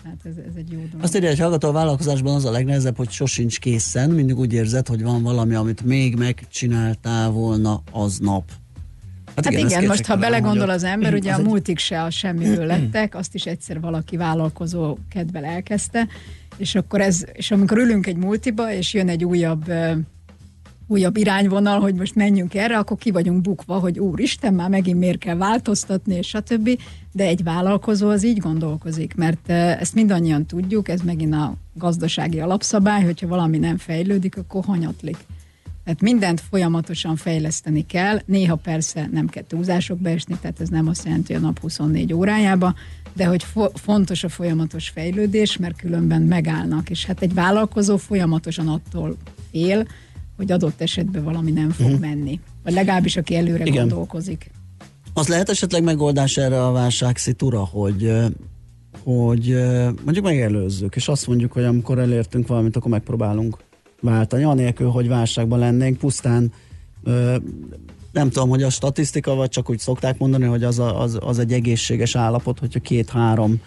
[0.04, 1.02] Hát ez, ez egy jó dolog.
[1.02, 4.88] Azt írja, hogy hallgató a vállalkozásban az a legnehezebb, hogy sosincs készen, mindig úgy érzed,
[4.88, 8.50] hogy van valami, amit még megcsináltál volna aznap.
[9.26, 11.46] Hát, hát igen, igen most ha belegondol az ember, ugye az a egy...
[11.46, 16.08] múltig se a semmiből lettek, azt is egyszer valaki vállalkozó kedvel elkezdte,
[16.56, 19.72] és akkor ez, és amikor ülünk egy multiba, és jön egy újabb
[20.87, 25.18] újabb irányvonal, hogy most menjünk erre, akkor ki vagyunk bukva, hogy úristen, már megint miért
[25.18, 26.79] kell változtatni, és stb.
[27.12, 33.05] De egy vállalkozó az így gondolkozik, mert ezt mindannyian tudjuk, ez megint a gazdasági alapszabály,
[33.05, 35.16] hogyha valami nem fejlődik, akkor hanyatlik.
[35.85, 41.05] Tehát mindent folyamatosan fejleszteni kell, néha persze nem kell túlzásokba esni, tehát ez nem azt
[41.05, 42.75] jelenti, a nap 24 órájába,
[43.12, 48.68] de hogy fo- fontos a folyamatos fejlődés, mert különben megállnak, és hát egy vállalkozó folyamatosan
[48.68, 49.16] attól
[49.51, 49.87] fél,
[50.37, 52.01] hogy adott esetben valami nem fog uh-huh.
[52.01, 52.40] menni.
[52.62, 53.88] Vagy legalábbis, aki előre Igen.
[53.88, 54.51] gondolkozik.
[55.12, 58.12] Az lehet esetleg megoldás erre a válságszitura, hogy
[59.03, 59.57] hogy
[60.05, 63.57] mondjuk megelőzzük, és azt mondjuk, hogy amikor elértünk valamit, akkor megpróbálunk
[64.01, 66.53] váltani, anélkül, hogy válságban lennénk, pusztán
[68.12, 71.38] nem tudom, hogy a statisztika, vagy csak úgy szokták mondani, hogy az, a, az, az
[71.38, 73.61] egy egészséges állapot, hogyha két-három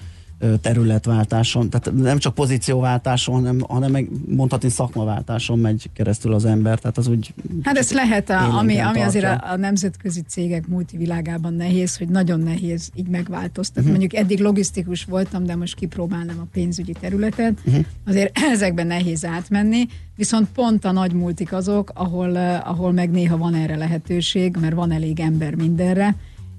[0.62, 6.98] területváltáson, tehát nem csak pozícióváltáson, hanem, hanem meg mondhatni szakmaváltáson megy keresztül az ember, tehát
[6.98, 7.34] az úgy...
[7.64, 12.40] Hát ez lehet, a, ami, ami azért a, a nemzetközi cégek multivilágában nehéz, hogy nagyon
[12.40, 13.90] nehéz így megváltoztatni.
[13.90, 14.00] Uh-huh.
[14.00, 17.86] Mondjuk eddig logisztikus voltam, de most kipróbálnám a pénzügyi területet, uh-huh.
[18.06, 23.56] azért ezekben nehéz átmenni, viszont pont a nagy multik azok, ahol, ahol meg néha van
[23.56, 26.16] erre lehetőség, mert van elég ember mindenre,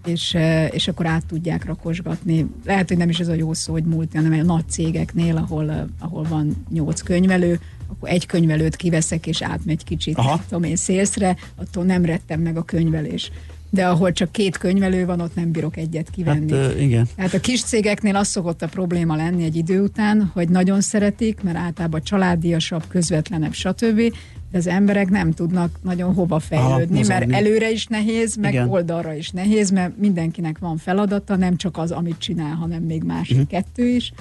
[0.07, 0.37] és,
[0.71, 2.47] és akkor át tudják rakosgatni.
[2.65, 5.89] Lehet, hogy nem is ez a jó szó, hogy múlt, hanem a nagy cégeknél, ahol,
[5.99, 10.43] ahol van nyolc könyvelő, akkor egy könyvelőt kiveszek, és átmegy kicsit, Aha.
[10.49, 13.31] tudom én, szélszre, attól nem rettem meg a könyvelés.
[13.71, 16.53] De ahol csak két könyvelő van, ott nem bírok egyet kivenni.
[16.53, 17.09] Hát, uh, igen.
[17.17, 21.43] Tehát a kis cégeknél az szokott a probléma lenni egy idő után, hogy nagyon szeretik,
[21.43, 24.13] mert általában családiasabb, közvetlenebb, stb
[24.51, 28.69] de az emberek nem tudnak nagyon hova fejlődni, Aha, mert előre is nehéz, meg Igen.
[28.69, 33.37] oldalra is nehéz, mert mindenkinek van feladata, nem csak az, amit csinál, hanem még másik
[33.37, 33.51] uh-huh.
[33.51, 34.13] kettő is,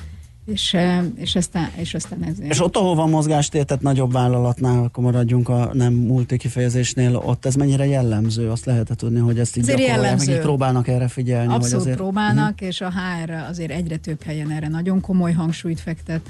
[0.45, 0.77] és,
[1.15, 2.39] és aztán, és aztán ez.
[2.39, 7.45] És ott, ahol van mozgástér, tehát nagyobb vállalatnál, akkor maradjunk a nem multi kifejezésnél, ott
[7.45, 8.49] ez mennyire jellemző?
[8.49, 10.39] Azt lehet tudni, hogy ezt így Azért meg így jellemző.
[10.39, 11.53] próbálnak erre figyelni?
[11.53, 11.97] Abszolút vagy azért...
[11.97, 12.67] próbálnak, uh-huh.
[12.67, 16.21] és a HR azért egyre több helyen erre nagyon komoly hangsúlyt fektet,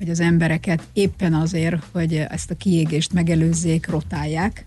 [0.00, 4.64] hogy az embereket éppen azért, hogy ezt a kiégést megelőzzék, rotálják,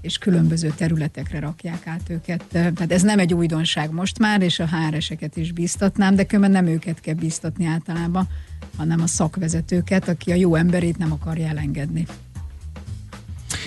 [0.00, 2.44] és különböző területekre rakják át őket.
[2.48, 6.72] Tehát ez nem egy újdonság most már, és a HR-eseket is bíztatnám, de különben nem
[6.72, 8.28] őket kell bíztatni általában,
[8.76, 12.06] hanem a szakvezetőket, aki a jó emberét nem akarja elengedni.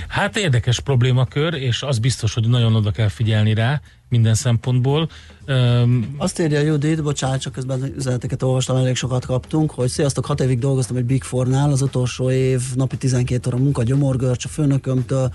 [0.07, 5.09] Hát érdekes problémakör, és az biztos, hogy nagyon oda kell figyelni rá minden szempontból.
[5.47, 10.41] Um, Azt írja Judit, bocsánat, csak közben üzeneteket olvastam, elég sokat kaptunk, hogy sziasztok, hat
[10.41, 15.31] évig dolgoztam egy Big Four-nál, az utolsó év napi 12 óra munka, gyomorgörcs a főnökömtől,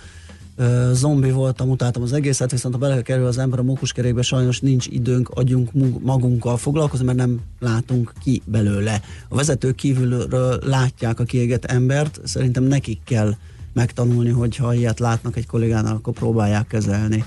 [0.92, 4.86] zombi voltam, utáltam az egészet, viszont ha bele kerül az ember a mókuskerékbe, sajnos nincs
[4.86, 9.00] időnk, adjunk magunkkal foglalkozni, mert nem látunk ki belőle.
[9.28, 13.34] A vezetők kívülről látják a kiégett embert, szerintem nekik kell
[13.72, 17.24] megtanulni, hogy ha ilyet látnak egy kollégánál, akkor próbálják kezelni.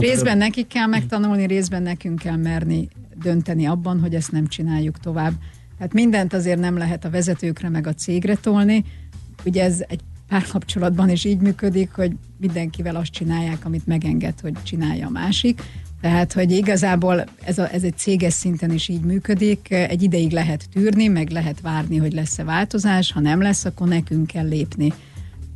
[0.00, 2.88] Részben nekik kell megtanulni, részben nekünk kell merni
[3.22, 5.32] dönteni abban, hogy ezt nem csináljuk tovább.
[5.78, 8.84] Hát mindent azért nem lehet a vezetőkre meg a cégre tolni.
[9.44, 15.06] Ugye ez egy párkapcsolatban is így működik, hogy mindenkivel azt csinálják, amit megenged, hogy csinálja
[15.06, 15.62] a másik.
[16.00, 20.68] Tehát, hogy igazából ez, a, ez egy céges szinten is így működik, egy ideig lehet
[20.72, 24.92] tűrni, meg lehet várni, hogy lesz-e változás, ha nem lesz, akkor nekünk kell lépni.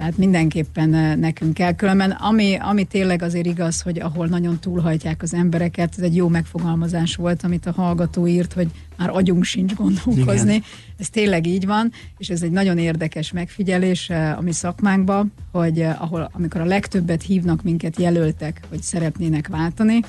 [0.03, 1.75] Tehát mindenképpen eh, nekünk kell.
[1.75, 6.29] Különben ami, ami tényleg azért igaz, hogy ahol nagyon túlhajtják az embereket, ez egy jó
[6.29, 10.55] megfogalmazás volt, amit a hallgató írt, hogy már agyunk sincs gondolkozni.
[10.55, 10.65] Igen.
[10.99, 15.81] Ez tényleg így van, és ez egy nagyon érdekes megfigyelés eh, a mi szakmánkban, hogy
[15.81, 20.01] eh, ahol, amikor a legtöbbet hívnak minket jelöltek, hogy szeretnének váltani,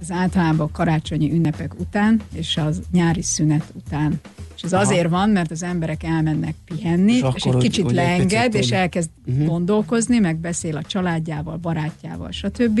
[0.00, 4.20] az általában a karácsonyi ünnepek után, és az nyári szünet után.
[4.58, 4.82] És ez Aha.
[4.82, 8.62] azért van, mert az emberek elmennek pihenni, és, és egy hogy- kicsit hogy leenged, picit
[8.62, 9.46] és elkezd uh-huh.
[9.46, 12.80] gondolkozni, meg beszél a családjával, barátjával, stb.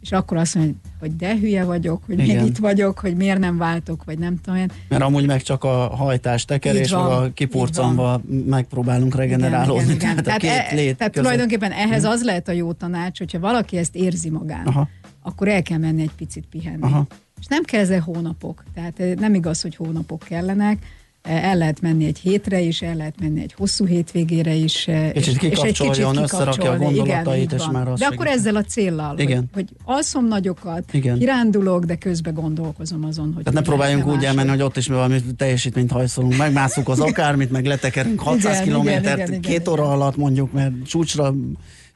[0.00, 2.36] És akkor azt mondja, hogy de hülye vagyok, hogy Igen.
[2.36, 4.70] még itt vagyok, hogy miért nem váltok, vagy nem tudom én.
[4.88, 9.82] Mert amúgy meg csak a hajtás, tekerés, van, meg a kipurcanva megpróbálunk regenerálódni.
[9.82, 10.24] Igen, igen, igen.
[10.24, 11.28] Tehát, Tehát, a két e, lét tehát között.
[11.30, 14.88] tulajdonképpen ehhez az lehet a jó tanács, hogyha valaki ezt érzi magán, Aha.
[15.22, 16.82] akkor el kell menni egy picit pihenni.
[16.82, 17.06] Aha.
[17.40, 18.64] És nem kell ezzel hónapok.
[18.74, 20.78] Tehát eh, nem igaz, hogy hónapok kellenek.
[21.22, 24.88] El lehet menni egy hétre is, el lehet menni egy hosszú hétvégére is.
[24.88, 28.40] eh, Kicsit kikapcsoljon, összerakja a gondolatait, így és már az De akkor segít.
[28.40, 29.36] ezzel a céllal, Igen.
[29.38, 31.18] Hogy, hogy alszom nagyokat, Igen.
[31.18, 33.42] kirándulok, de közben gondolkozom azon, hogy...
[33.44, 37.64] Tehát ne próbáljunk úgy elmenni, hogy ott is valami teljesítményt hajszolunk, megmászunk az akármit, meg
[37.66, 39.94] letekerünk 600 Igen, igen, kilométert igen, igen, két óra igen.
[39.94, 41.34] alatt mondjuk, mert csúcsra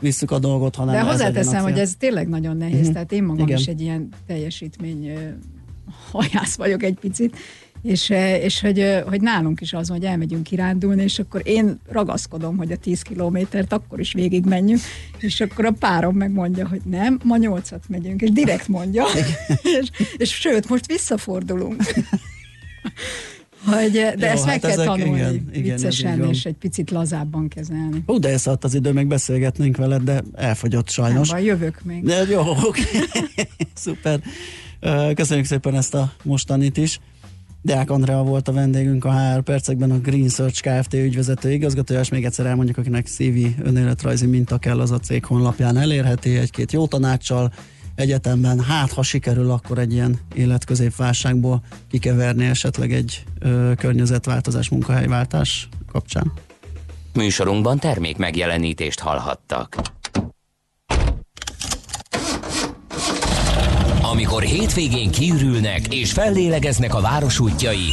[0.01, 2.81] visszük a dolgot, hanem De hozzáteszem, hogy ez tényleg nagyon nehéz, Mhm.
[2.81, 2.95] uh-huh.
[2.95, 3.59] tehát én magam Igen.
[3.59, 5.11] is egy ilyen teljesítmény
[6.11, 7.37] hajász vagyok egy picit,
[7.87, 11.81] és, eh, és hogy, ö, hogy nálunk is az, hogy elmegyünk kirándulni, és akkor én
[11.88, 14.81] ragaszkodom, hogy a 10 kilométert akkor is végig menjünk,
[15.18, 19.05] és akkor a párom megmondja, hogy nem, ma 8-at megyünk, és direkt mondja,
[19.81, 21.83] és, és sőt, most visszafordulunk.
[23.64, 26.55] Hogy, eh, de Jó, ezt meg hát kell ezek- tanulni igen, igen, viccesen, és egy
[26.55, 28.03] picit lazábban kezelni.
[28.07, 31.31] Hú, de elszállt az idő, meg beszélgetnénk veled, de elfogyott Nem sajnos.
[31.31, 32.05] baj, jövök még.
[32.05, 32.83] De jó, oké.
[33.75, 34.20] Szuper.
[34.81, 36.99] Ö, Köszönjük szépen ezt a mostanit is.
[37.66, 40.94] Deák Andrea volt a vendégünk a HR percekben, a Green Search Kft.
[40.94, 45.76] ügyvezető igazgatója, és még egyszer elmondjuk, akinek CV önéletrajzi minta kell, az a cég honlapján
[45.76, 47.52] elérheti egy-két jó tanácssal,
[47.94, 56.33] egyetemben, hát ha sikerül, akkor egy ilyen életközépválságból kikeverni esetleg egy ö, környezetváltozás, munkahelyváltás kapcsán.
[57.14, 59.76] Műsorunkban termék megjelenítést hallhattak.
[64.16, 67.92] Amikor hétvégén kiürülnek és fellélegeznek a város útjai,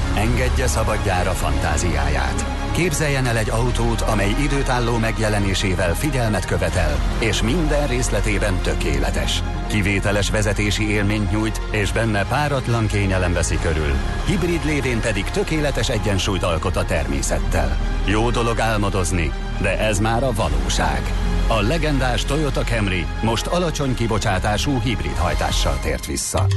[0.21, 2.45] Engedje szabadjára fantáziáját.
[2.71, 9.43] Képzeljen el egy autót, amely időtálló megjelenésével figyelmet követel, és minden részletében tökéletes.
[9.67, 13.93] Kivételes vezetési élményt nyújt, és benne páratlan kényelem veszi körül.
[14.25, 17.77] Hibrid lévén pedig tökéletes egyensúlyt alkot a természettel.
[18.05, 19.31] Jó dolog álmodozni,
[19.61, 21.01] de ez már a valóság.
[21.47, 26.47] A legendás Toyota Camry most alacsony kibocsátású hibrid hajtással tért vissza.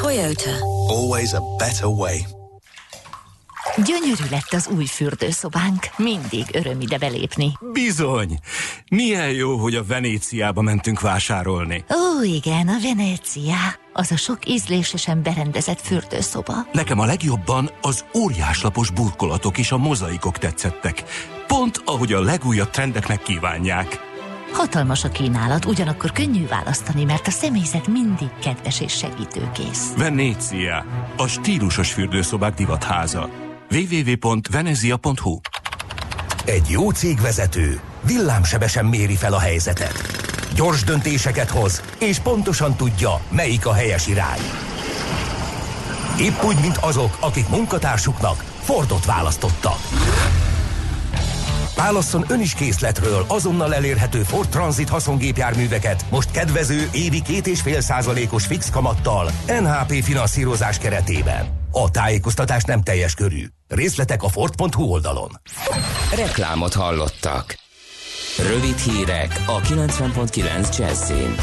[0.00, 0.50] Toyota.
[0.88, 2.41] Always a better way.
[3.76, 5.86] Gyönyörű lett az új fürdőszobánk.
[5.96, 7.52] Mindig öröm ide belépni.
[7.72, 8.38] Bizony.
[8.90, 11.84] Milyen jó, hogy a Venéciába mentünk vásárolni.
[11.90, 13.56] Ó, igen, a Venécia.
[13.92, 16.54] Az a sok ízlésesen berendezett fürdőszoba.
[16.72, 21.02] Nekem a legjobban az óriáslapos burkolatok és a mozaikok tetszettek.
[21.46, 24.00] Pont ahogy a legújabb trendeknek kívánják.
[24.52, 29.92] Hatalmas a kínálat, ugyanakkor könnyű választani, mert a személyzet mindig kedves és segítőkész.
[29.96, 30.84] Venécia,
[31.16, 33.41] a stílusos fürdőszobák divatháza
[33.72, 35.40] www.venezia.hu
[36.44, 40.20] Egy jó cégvezető villámsebesen méri fel a helyzetet.
[40.54, 44.40] Gyors döntéseket hoz, és pontosan tudja, melyik a helyes irány.
[46.20, 49.72] Épp úgy, mint azok, akik munkatársuknak Fordot választotta.
[51.76, 57.80] Válasszon ön is készletről azonnal elérhető Ford Transit haszongépjárműveket most kedvező évi két és fél
[57.80, 61.61] százalékos fix kamattal NHP finanszírozás keretében.
[61.74, 63.46] A tájékoztatás nem teljes körű.
[63.68, 65.30] Részletek a Ford.hu oldalon.
[66.16, 67.58] Reklámot hallottak.
[68.38, 71.34] Rövid hírek a 90.9 Jazzin.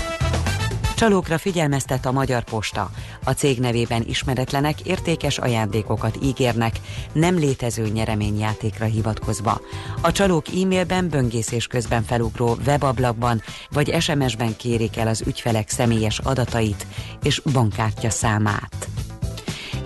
[0.95, 2.89] Csalókra figyelmeztet a Magyar Posta.
[3.23, 6.75] A cég nevében ismeretlenek értékes ajándékokat ígérnek,
[7.13, 9.61] nem létező nyereményjátékra hivatkozva.
[10.01, 16.87] A csalók e-mailben, böngészés közben felugró webablakban vagy SMS-ben kérik el az ügyfelek személyes adatait
[17.23, 18.87] és bankkártya számát.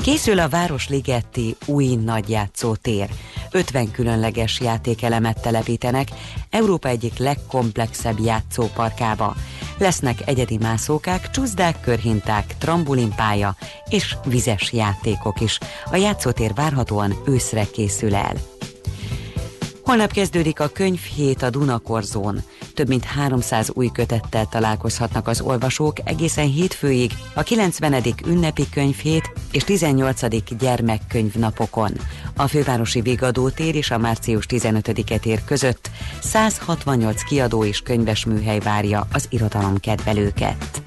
[0.04, 3.10] Készül a Városligeti új nagyjátszótér.
[3.52, 6.08] 50 különleges játékelemet telepítenek
[6.50, 9.36] Európa egyik legkomplexebb játszóparkába.
[9.78, 13.56] Lesznek egyedi mászókák, csúszdák, körhinták, trambulinpálya
[13.90, 15.60] és vizes játékok is.
[15.92, 18.53] A játszótér várhatóan őszre készül el.
[19.84, 22.44] Holnap kezdődik a könyvhét a Dunakorzón.
[22.74, 28.04] Több mint 300 új kötettel találkozhatnak az olvasók egészen hétfőig a 90.
[28.28, 30.58] ünnepi könyvhét és 18.
[30.58, 31.92] gyermekkönyvnapokon.
[32.36, 35.90] A fővárosi Vigadótér és a március 15-e tér között
[36.22, 40.82] 168 kiadó és könyves műhely várja az irodalom kedvelőket.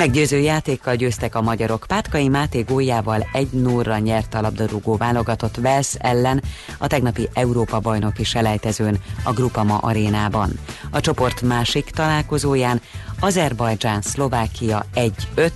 [0.00, 1.84] Meggyőző játékkal győztek a magyarok.
[1.88, 6.42] Pátkai Máté góljával egy 0 nyert a labdarúgó válogatott Vels ellen
[6.78, 10.58] a tegnapi Európa-bajnoki selejtezőn a Grupama arénában.
[10.90, 12.80] A csoport másik találkozóján
[13.18, 15.50] Azerbajdzsán-Szlovákia 1-5,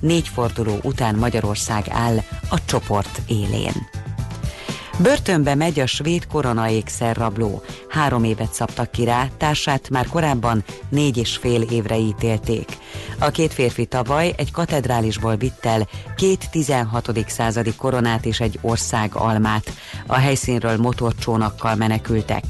[0.00, 2.16] négy forduló után Magyarország áll
[2.50, 3.99] a csoport élén.
[4.98, 7.62] Börtönbe megy a svéd koronaékszerrabló.
[7.88, 12.78] Három évet szabtak ki rá, társát már korábban négy és fél évre ítélték.
[13.18, 17.24] A két férfi tavaly egy katedrálisból vitt el két 16.
[17.26, 19.72] századi koronát és egy ország almát.
[20.06, 22.42] A helyszínről motorcsónakkal menekültek.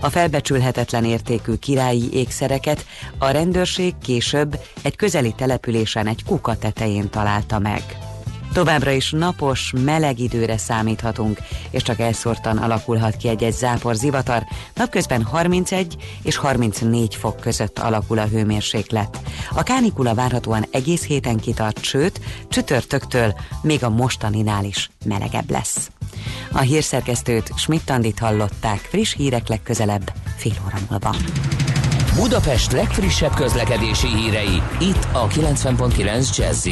[0.00, 2.84] A felbecsülhetetlen értékű királyi ékszereket
[3.18, 8.07] a rendőrség később egy közeli településen egy kuka tetején találta meg.
[8.52, 11.38] Továbbra is napos, meleg időre számíthatunk,
[11.70, 14.42] és csak elszórtan alakulhat ki egy-egy zápor zivatar.
[14.74, 19.18] Napközben 31 és 34 fok között alakul a hőmérséklet.
[19.54, 25.90] A kánikula várhatóan egész héten kitart, sőt, csütörtöktől még a mostaninál is melegebb lesz.
[26.52, 31.14] A hírszerkesztőt Schmidt-Tandit hallották, friss hírek legközelebb, fél óra múlva.
[32.14, 36.66] Budapest legfrissebb közlekedési hírei, itt a 90.9 jazz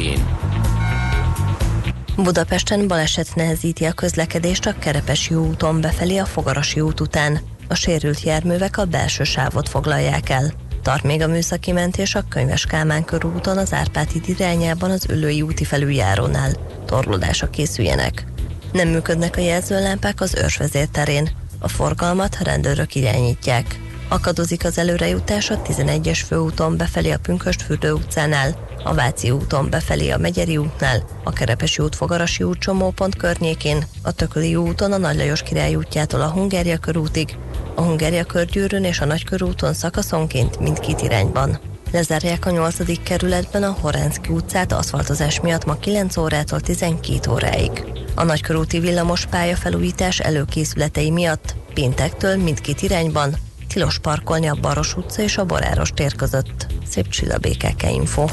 [2.23, 7.39] Budapesten baleset nehezíti a közlekedést a Kerepesi úton befelé a Fogarasi út után.
[7.67, 10.53] A sérült járművek a belső sávot foglalják el.
[10.81, 15.63] Tart még a műszaki mentés a Könyves Kálmán körúton az Árpád irányában az Ülői úti
[15.63, 16.51] felüljárónál.
[16.85, 18.25] Torlódásra készüljenek.
[18.71, 21.29] Nem működnek a jelzőlámpák az őrsvezér terén.
[21.59, 23.79] A forgalmat rendőrök irányítják.
[24.09, 30.17] Akadozik az előrejutás a 11-es főúton befelé a Pünköstfürdő utcánál, a Váci úton befelé a
[30.17, 35.41] Megyeri útnál, a Kerepesi út Fogarasi út csomópont környékén, a Tököli úton a Nagy Lajos
[35.41, 37.37] Király útjától a Hungária körútig,
[37.75, 41.59] a Hungária körgyűrűn és a Nagykörúton szakaszonként mindkét irányban.
[41.91, 43.03] Lezárják a 8.
[43.03, 47.71] kerületben a Horánszki utcát aszfaltozás miatt ma 9 órától 12 óráig.
[48.15, 53.35] A nagykörúti villamos pályafelújítás előkészületei miatt péntektől mindkét irányban
[53.77, 56.67] tilos parkolni a Baros utca és a Boráros tér között.
[56.85, 58.25] Szép csilla BKK Info.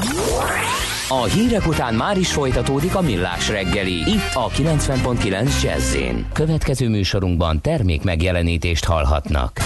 [1.09, 3.93] A hírek után már is folytatódik a millás reggeli.
[3.93, 5.95] Itt a 90.9 jazz
[6.33, 9.59] Következő műsorunkban termék megjelenítést hallhatnak.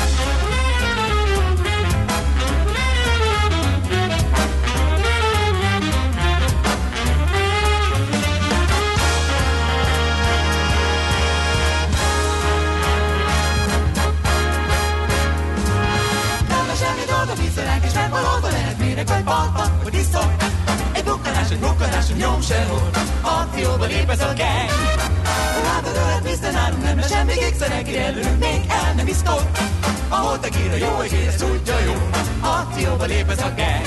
[27.60, 29.49] Kékszer, előlünk még el nem iszkod.
[30.10, 31.95] Ahol tequila jó, és ez tudja jó,
[32.41, 33.86] akcióba lép ez a gang.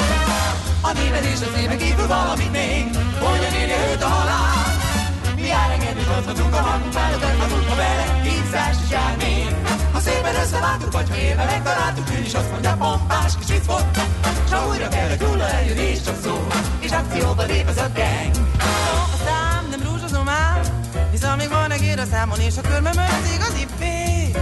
[0.80, 2.84] A néved és az néven kívül valamit még,
[3.20, 4.80] hogyan érje őt a halál.
[5.36, 9.56] Mi elengedünk, adhatunk a hangunk, válogathatunk, ha vele kínzás is jár még.
[9.92, 13.96] Ha szépen összeváltuk, vagy ha éve megtaláltuk, ő is azt mondja, pompás kis vicc volt.
[14.48, 16.46] S ha újra kell, hogy hulla eljön, és csak szó,
[16.80, 18.34] és akcióba lép ez a gang.
[19.14, 20.60] A szám nem rúzsozom ám,
[21.10, 21.61] hisz amíg van
[22.02, 24.32] a számon, és a körmöm az igazi fény.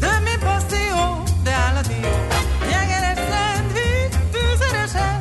[0.00, 2.14] Több, mint passzió, de állati jó.
[2.70, 5.20] Nyegeres szendvics, fűszeresen.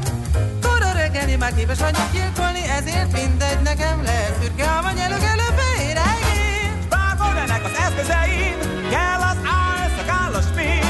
[0.66, 4.36] Kora reggeli már képes vagyok gyilkolni, ezért mindegy nekem lesz.
[4.42, 6.72] Szürke a vagy előbb előbb éregén.
[6.90, 8.58] Bárhol ennek az eszközeim,
[8.94, 10.86] kell az álsz, a kell a spin.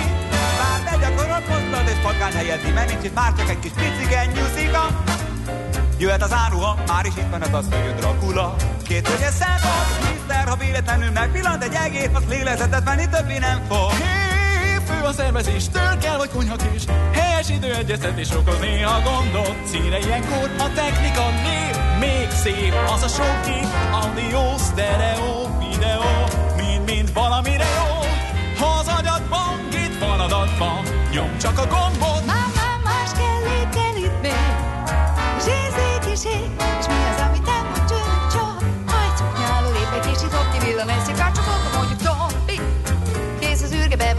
[0.59, 4.27] Bár ne gyakorod mozgat és patkány helyezi, mert nincs itt már csak egy kis picigen
[4.36, 5.12] nyuszika.
[6.04, 8.56] Jöhet az áruha, már is itt van az hogy Dracula.
[8.88, 10.49] Két hölgyes szempont, Mr.
[10.49, 13.91] ha véletlenül megpillant egy egész, az lélegzetet venni többé nem fog.
[14.88, 19.56] Fő a szervezéstől kell, hogy konyhakés Helyes időegyeztetés okoz néha gondot.
[19.66, 26.12] Színe ilyenkor a technika név Még szép az a sok kép Audio, stereo, videó
[26.58, 28.08] Mind-mind valamire jó.
[28.60, 32.26] Ha az agyadban itt van adatban Nyom csak a gombot.
[32.26, 32.43] Már,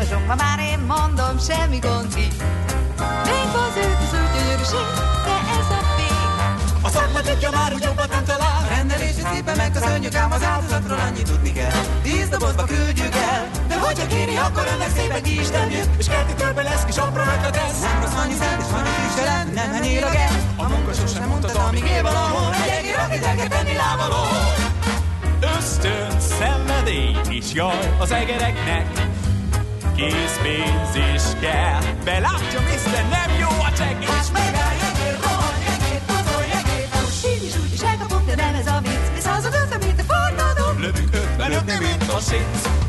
[0.05, 2.37] bevazsongva Már én mondom, semmi gond így
[3.29, 4.87] Még az őt az ő gyönyörűség
[5.27, 6.23] De ez a vég
[6.83, 8.59] A szakma tudja már, hogy jobbat nem talál.
[8.65, 11.81] A rendelési szépen megköszönjük, ám az áldozatról annyit tudni kell.
[12.03, 15.89] Tíz dobozba küldjük el, de hogyha kéri, akkor önnek szépen ki is temjük.
[15.99, 17.81] És kerti körbe lesz kis apró ötlet ez.
[17.81, 20.35] Nem rossz annyi szent, és van egy frisselen, nem henyér a gel.
[20.57, 22.55] A munka sosem mutat, amíg él valahol.
[22.65, 24.23] Egy egér, akit el kell tenni lábaló.
[25.57, 28.87] Ösztön, szenvedély is jaj az egereknek
[29.97, 31.83] Kész pénz is kell.
[32.05, 34.03] Belátja, mister, nem jó a csekk.
[34.03, 38.55] És Megállj, egér, rohanj, egér, pucolj, egér Fuss, így is úgy is elkapok, de nem
[38.55, 39.15] ez a vicc.
[39.15, 42.84] Visz hazad ötve, mint a forradó Lövünk ötven, mint a sic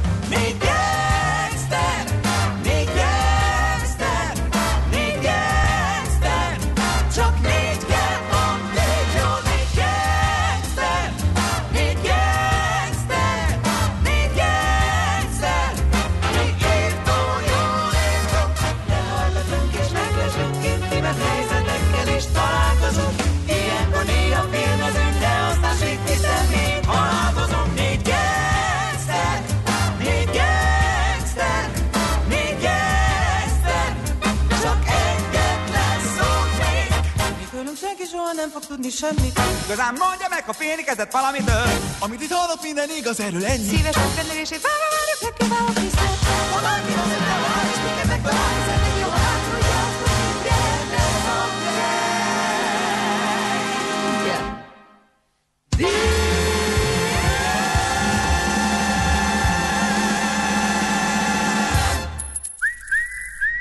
[38.75, 39.39] tudni semmit.
[39.65, 41.67] Igazán mondja meg, ha félni kezdett valamitől.
[41.99, 46.05] Amit itt hallok, minden igaz, erről ennyi Szíves megrendelését várva várjuk, megkívánok vissza
[46.53, 49.93] Ha valaki az öttel van, és minket megtalál, hiszen egy jó hát, hogy van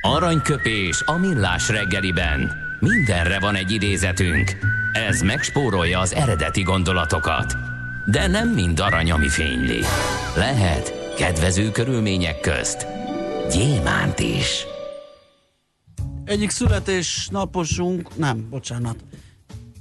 [0.01, 2.53] Aranyköpés a millás reggeliben.
[2.81, 4.57] Mindenre van egy idézetünk.
[4.95, 7.57] Ez megspórolja az eredeti gondolatokat.
[8.11, 9.81] De nem mind arany, ami fényli.
[10.37, 12.87] Lehet kedvező körülmények közt
[13.53, 14.67] gyémánt is.
[16.25, 18.97] Egyik születésnaposunk, nem, bocsánat,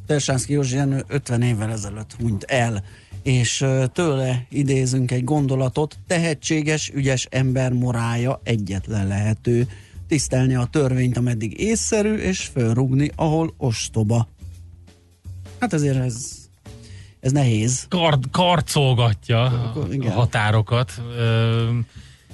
[0.06, 2.84] Tersánszki Józsi Jenő 50 évvel ezelőtt hunyt el,
[3.24, 9.68] és tőle idézünk egy gondolatot, tehetséges, ügyes ember morája egyetlen lehető,
[10.08, 14.28] tisztelni a törvényt, ameddig észszerű, és fölrugni, ahol ostoba.
[15.64, 16.32] Hát ezért ez,
[17.20, 17.86] ez nehéz.
[17.90, 20.12] Kard, karcolgatja a igen.
[20.12, 20.92] határokat.
[21.18, 21.70] Ö,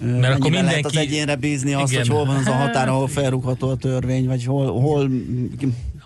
[0.02, 0.86] mert akkor Mennyiben lehet mindenki...
[0.98, 2.08] az egyénre bízni azt, Igen.
[2.08, 5.10] hogy hol van az a határ, ahol Hát, felrúgható a törvény, vagy hol, hol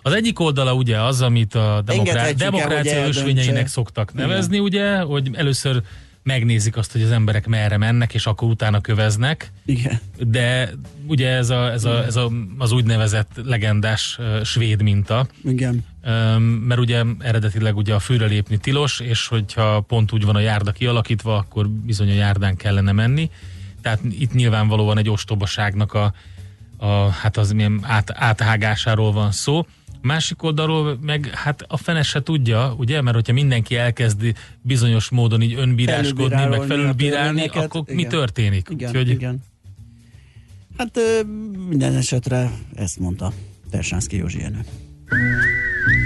[0.02, 3.20] Az egyik oldala ugye az, amit a demokrá- el, demokrácia eldöntse.
[3.20, 4.28] ösvényeinek szoktak Igen.
[4.28, 5.82] nevezni, ugye, hogy először
[6.24, 9.52] megnézik azt, hogy az emberek merre mennek, és akkor utána köveznek.
[9.64, 10.00] Igen.
[10.18, 10.70] De
[11.06, 15.84] ugye ez, a, ez, a, ez a, az úgynevezett legendás uh, svéd minta, Igen.
[16.06, 20.40] Um, mert ugye eredetileg ugye a fűre lépni tilos, és hogyha pont úgy van a
[20.40, 23.30] járda kialakítva, akkor bizony a járdán kellene menni.
[23.82, 26.14] Tehát itt nyilvánvalóan egy ostobaságnak a,
[26.76, 29.66] a hát az milyen át, áthágásáról van szó.
[30.04, 35.42] Másik oldalról meg hát a fene se tudja, ugye, mert hogyha mindenki elkezdi bizonyos módon
[35.42, 38.08] így önbíráskodni, meg Felülbírálni akkor mi igen.
[38.08, 38.66] történik?
[38.70, 39.42] Igen, Úgyhogy igen.
[40.78, 40.98] Hát
[41.68, 43.32] minden esetre ezt mondta
[43.70, 44.60] Tersánszki Józsi Jenő.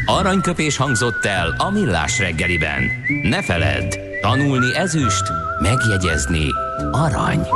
[0.06, 2.82] Aranyköpés hangzott el a millás reggeliben.
[3.22, 5.24] Ne feledd, tanulni ezüst,
[5.62, 6.46] Megjegyezni
[6.90, 7.46] arany.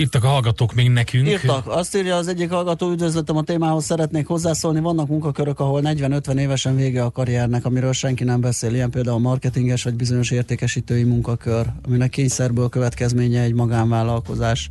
[0.00, 1.28] Írtak a hallgatók még nekünk.
[1.28, 1.66] Írtak.
[1.66, 4.80] Azt írja az egyik hallgató, üdvözletem a témához, szeretnék hozzászólni.
[4.80, 8.74] Vannak munkakörök, ahol 40-50 évesen vége a karriernek, amiről senki nem beszél.
[8.74, 14.70] Ilyen például a marketinges vagy bizonyos értékesítői munkakör, aminek kényszerből következménye egy magánvállalkozás.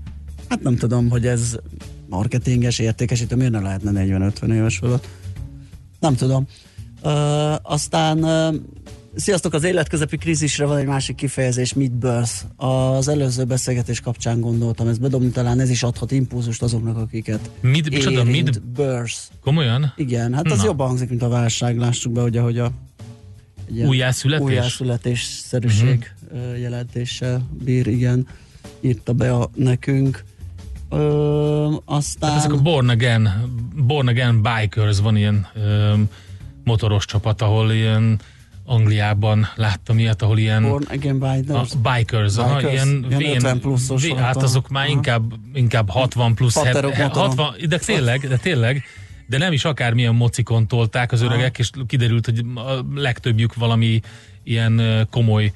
[0.49, 1.57] Hát nem tudom, hogy ez
[2.09, 5.07] marketinges, értékesítő, miért ne lehetne 40-50 éves fölött.
[5.99, 6.47] Nem tudom.
[7.03, 8.49] Ö, aztán ö,
[9.16, 12.34] Sziasztok, az életközepi krízisre van egy másik kifejezés, mid-birth.
[12.55, 17.89] Az előző beszélgetés kapcsán gondoltam, ez bedobni talán ez is adhat impulzust azoknak, akiket Mid,
[17.89, 19.18] micsoda, mid, birth.
[19.41, 19.93] Komolyan?
[19.95, 20.66] Igen, hát az Na.
[20.66, 22.72] jobban hangzik, mint a válság, lássuk be, ugye, hogy a
[23.86, 24.45] Újjászületés?
[24.45, 26.60] Újjászületésszerűség uh-huh.
[26.60, 28.28] jelentéssel bír, igen,
[28.80, 30.24] írta be a, nekünk.
[30.89, 32.30] Ö, aztán...
[32.30, 33.30] Hát ezek a Born Again,
[33.76, 35.93] Born Again Bikers, van ilyen ö,
[36.64, 38.20] motoros csapat, ahol ilyen
[38.70, 41.72] Angliában láttam ilyet, ahol ilyen Born Again Bikers.
[41.74, 44.93] A bikers, aha, Bikers, ilyen, ilyen vén, 50 pluszos vén, hát azok már aha.
[44.93, 47.28] inkább, inkább 60 plusz, Paterok he- motoron.
[47.28, 48.84] 60, de tényleg, de tényleg,
[49.28, 53.99] de nem is akármilyen mocikon tolták az öregek, és kiderült, hogy a legtöbbjük valami
[54.43, 55.51] ilyen komoly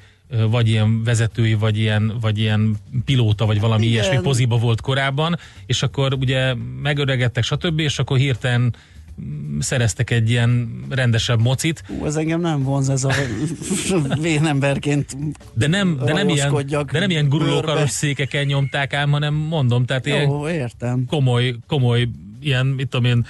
[0.50, 3.94] vagy ilyen vezetői, vagy ilyen, vagy ilyen pilóta, vagy valami Igen.
[3.94, 8.74] ilyesmi poziba volt korábban, és akkor ugye megöregedtek, stb., és akkor hirtelen
[9.58, 13.12] szereztek egy ilyen rendesebb mocit, Ú, ez engem nem vonz, ez a
[14.20, 15.16] vénemberként
[15.54, 16.54] de nem, de nem ilyen,
[16.92, 17.72] de nem ilyen guruló bőrbe.
[17.72, 21.04] karosszékeken nyomták ám, hanem mondom, tehát ilyen Jó, értem.
[21.06, 22.08] komoly, komoly,
[22.40, 23.26] ilyen, mit tudom én,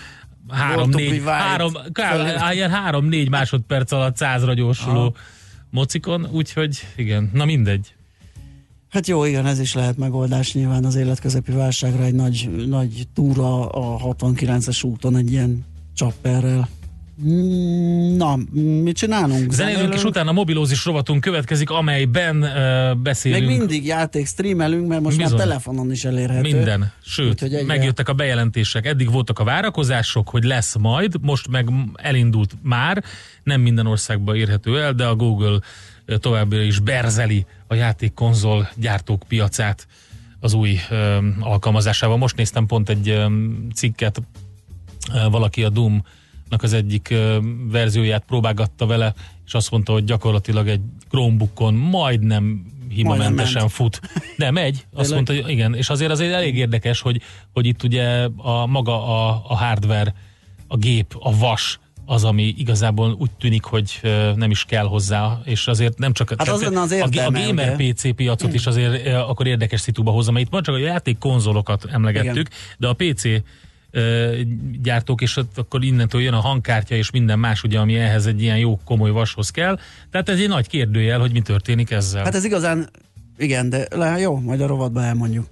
[0.49, 1.27] három, Born to négy, be wild.
[1.29, 5.13] három, ká, Föl- ilyen három-négy másodperc alatt százra gyorsuló Aha.
[5.71, 7.95] mocikon, úgyhogy igen, na mindegy.
[8.91, 13.69] Hát jó, igen, ez is lehet megoldás nyilván az életközepi válságra egy nagy, nagy túra
[13.71, 15.65] a 69-es úton egy ilyen
[15.95, 16.69] csapperrel.
[17.25, 18.39] Mm, Na,
[18.83, 19.53] mit csinálunk?
[19.53, 23.47] Zenélünk, és utána a mobilózis rovatunk következik, amelyben uh, beszélünk.
[23.47, 25.37] Még mindig játék streamelünk, mert most Bizony.
[25.37, 26.41] már telefonon is elérhető.
[26.41, 26.93] Minden.
[27.05, 28.87] Sőt, Úgyhogy megjöttek a bejelentések.
[28.87, 33.05] Eddig voltak a várakozások, hogy lesz majd, most meg elindult már.
[33.43, 35.59] Nem minden országban érhető el, de a Google
[36.19, 39.87] továbbra is berzeli a játékkonzol gyártók piacát
[40.41, 42.17] az új um, alkalmazásával.
[42.17, 44.23] Most néztem pont egy um, cikket,
[45.31, 46.03] valaki a Doom
[46.61, 47.15] az egyik
[47.71, 49.15] verzióját próbálgatta vele,
[49.47, 53.73] és azt mondta, hogy gyakorlatilag egy Chromebookon majdnem himamentesen ment.
[53.73, 54.01] fut.
[54.37, 55.15] De megy, azt Tényleg?
[55.15, 57.21] mondta, hogy igen, és azért azért elég érdekes, hogy,
[57.53, 60.15] hogy itt ugye a maga a, a hardware,
[60.67, 64.01] a gép, a vas, az, ami igazából úgy tűnik, hogy
[64.35, 67.75] nem is kell hozzá, és azért nem csak Hát az az a, a értelme, gamer
[67.75, 67.93] ugye?
[67.93, 71.85] PC piacot is azért akkor érdekes szituba hozza, mert itt van csak a játék konzolokat
[71.85, 72.53] emlegettük, Igen.
[72.79, 73.25] de a PC
[74.83, 78.59] gyártók, és akkor innentől jön a hangkártya és minden más, ugye, ami ehhez egy ilyen
[78.59, 79.79] jó komoly vashoz kell.
[80.11, 82.25] Tehát ez egy nagy kérdőjel, hogy mi történik ezzel.
[82.25, 82.89] Hát ez igazán,
[83.37, 85.47] igen, de le, jó, majd a rovatban elmondjuk.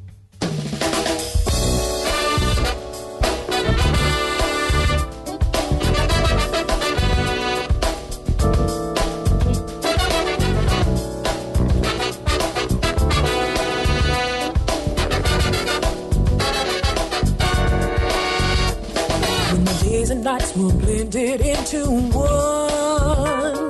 [21.11, 23.69] Blended into one,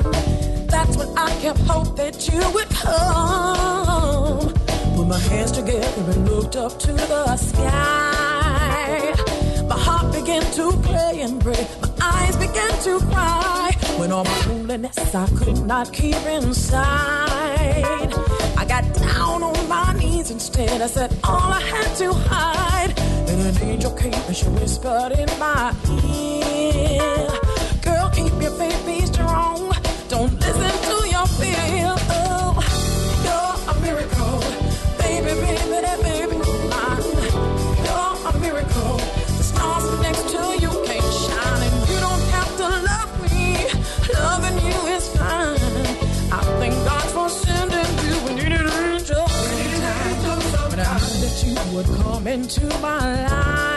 [0.67, 4.53] that's when I kept hope that you would come.
[4.97, 9.15] Put my hands together and looked up to the sky.
[9.69, 11.67] My heart began to play and break.
[11.81, 13.75] My eyes began to cry.
[13.97, 16.85] When all my loneliness I could not keep inside.
[18.57, 20.83] I got down on my knees instead.
[20.83, 22.99] I said all I had to hide.
[23.29, 26.30] And an angel came and she whispered in my ear.
[28.61, 29.73] Be strong.
[30.09, 31.95] Don't listen to your fear.
[32.13, 32.53] Oh,
[33.25, 34.41] you're a miracle.
[34.99, 36.37] Baby, baby, baby
[36.69, 37.09] mine.
[37.87, 38.97] You're a miracle.
[39.39, 41.63] The stars next to you can't shine.
[41.67, 43.65] And you don't have to love me.
[44.13, 45.57] Loving you is fine.
[46.31, 49.25] I thank God for sending you angel.
[50.69, 53.70] When I that you would come into my life,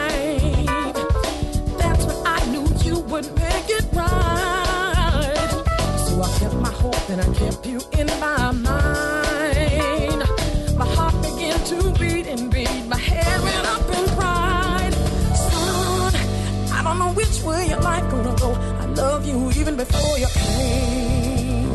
[19.86, 21.70] before you came.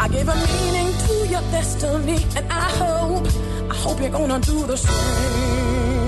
[0.00, 3.26] I gave a meaning to your destiny, and I hope,
[3.70, 6.01] I hope you're gonna do the same.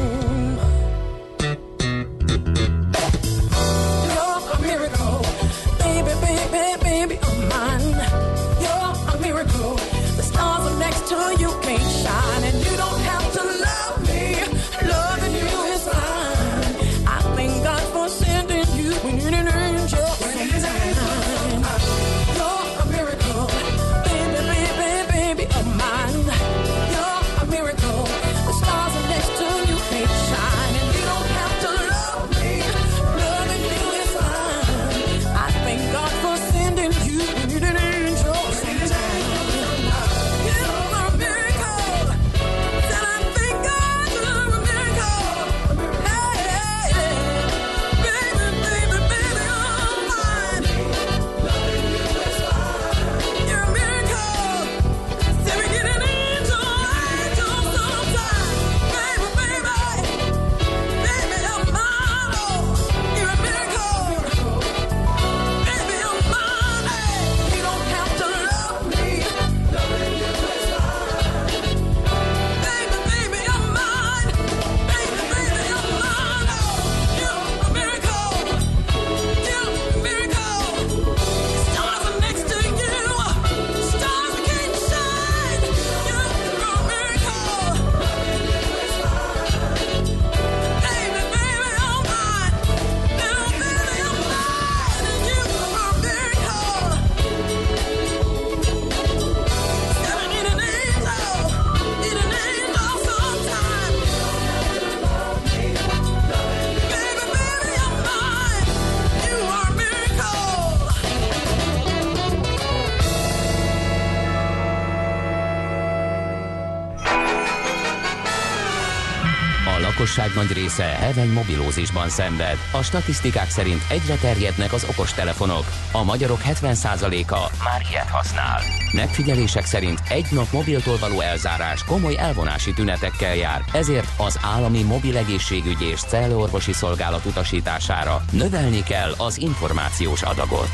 [120.35, 122.59] Lakosság nagy része heveny mobilózisban szenved.
[122.72, 125.64] A statisztikák szerint egyre terjednek az okostelefonok.
[125.93, 128.61] A magyarok 70%-a már ilyet használ.
[128.93, 135.16] Megfigyelések szerint egy nap mobiltól való elzárás komoly elvonási tünetekkel jár, ezért az állami mobil
[135.16, 140.70] egészségügyi és cellorvosi szolgálat utasítására növelni kell az információs adagot.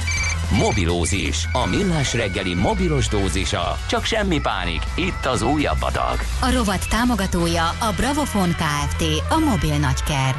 [0.59, 3.79] Mobilózis, a millás reggeli mobilos dózisa.
[3.89, 6.19] Csak semmi pánik, itt az újabb adag.
[6.41, 9.05] A rovat támogatója a Bravofon Kft.
[9.29, 10.35] A mobil nagyker.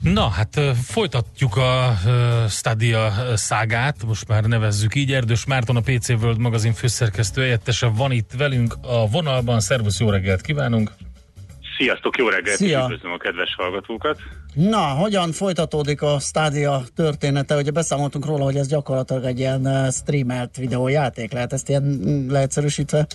[0.00, 5.12] Na, hát folytatjuk a ö, Stadia szágát, most már nevezzük így.
[5.12, 9.60] Erdős Márton, a PC World magazin főszerkesztő helyettese van itt velünk a vonalban.
[9.60, 10.90] Szervusz, jó reggelt kívánunk!
[11.76, 12.82] Sziasztok, jó reggelt, Szia.
[12.82, 14.18] üdvözlöm a kedves hallgatókat.
[14.54, 17.56] Na, hogyan folytatódik a Stadia története?
[17.56, 21.32] Ugye beszámoltunk róla, hogy ez gyakorlatilag egy ilyen eh, streamelt videójáték.
[21.32, 23.06] Lehet ezt ilyen mm, leegyszerűsítve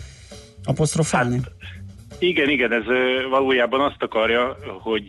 [0.64, 1.36] apostrofálni?
[1.36, 1.52] Hát,
[2.22, 2.84] Igen, igen, ez
[3.30, 5.08] valójában azt akarja, hogy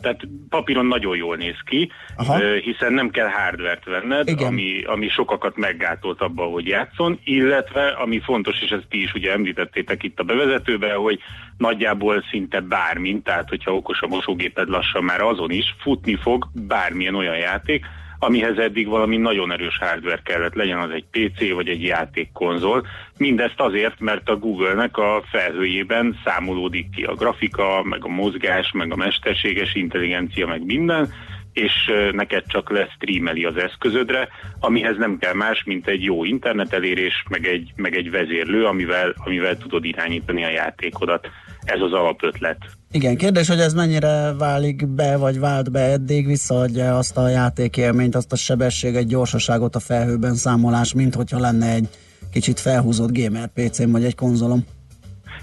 [0.00, 2.38] tehát papíron nagyon jól néz ki, Aha.
[2.38, 4.46] hiszen nem kell hardvert venned, Igen.
[4.46, 9.32] ami, ami sokakat meggátolt abban, hogy játszon, illetve, ami fontos, és ezt ti is ugye
[9.32, 11.18] említettétek itt a bevezetőben, hogy
[11.56, 17.14] nagyjából szinte bármint, tehát hogyha okos a mosógéped lassan már azon is, futni fog bármilyen
[17.14, 17.86] olyan játék,
[18.22, 22.86] amihez eddig valami nagyon erős hardware kellett, legyen az egy PC vagy egy játékkonzol.
[23.16, 28.92] Mindezt azért, mert a Google-nek a felhőjében számolódik ki a grafika, meg a mozgás, meg
[28.92, 31.12] a mesterséges intelligencia, meg minden,
[31.52, 31.72] és
[32.12, 34.28] neked csak lestreameli az eszközödre,
[34.60, 39.58] amihez nem kell más, mint egy jó internetelérés, meg egy, meg egy vezérlő, amivel, amivel
[39.58, 41.28] tudod irányítani a játékodat.
[41.64, 42.58] Ez az alapötlet.
[42.90, 48.14] Igen, kérdés, hogy ez mennyire válik be, vagy vált be eddig, visszaadja azt a játékélményt,
[48.14, 51.88] azt a sebességet, gyorsaságot a felhőben számolás, mint hogyha lenne egy
[52.32, 54.64] kicsit felhúzott gamer PC-m, vagy egy konzolom.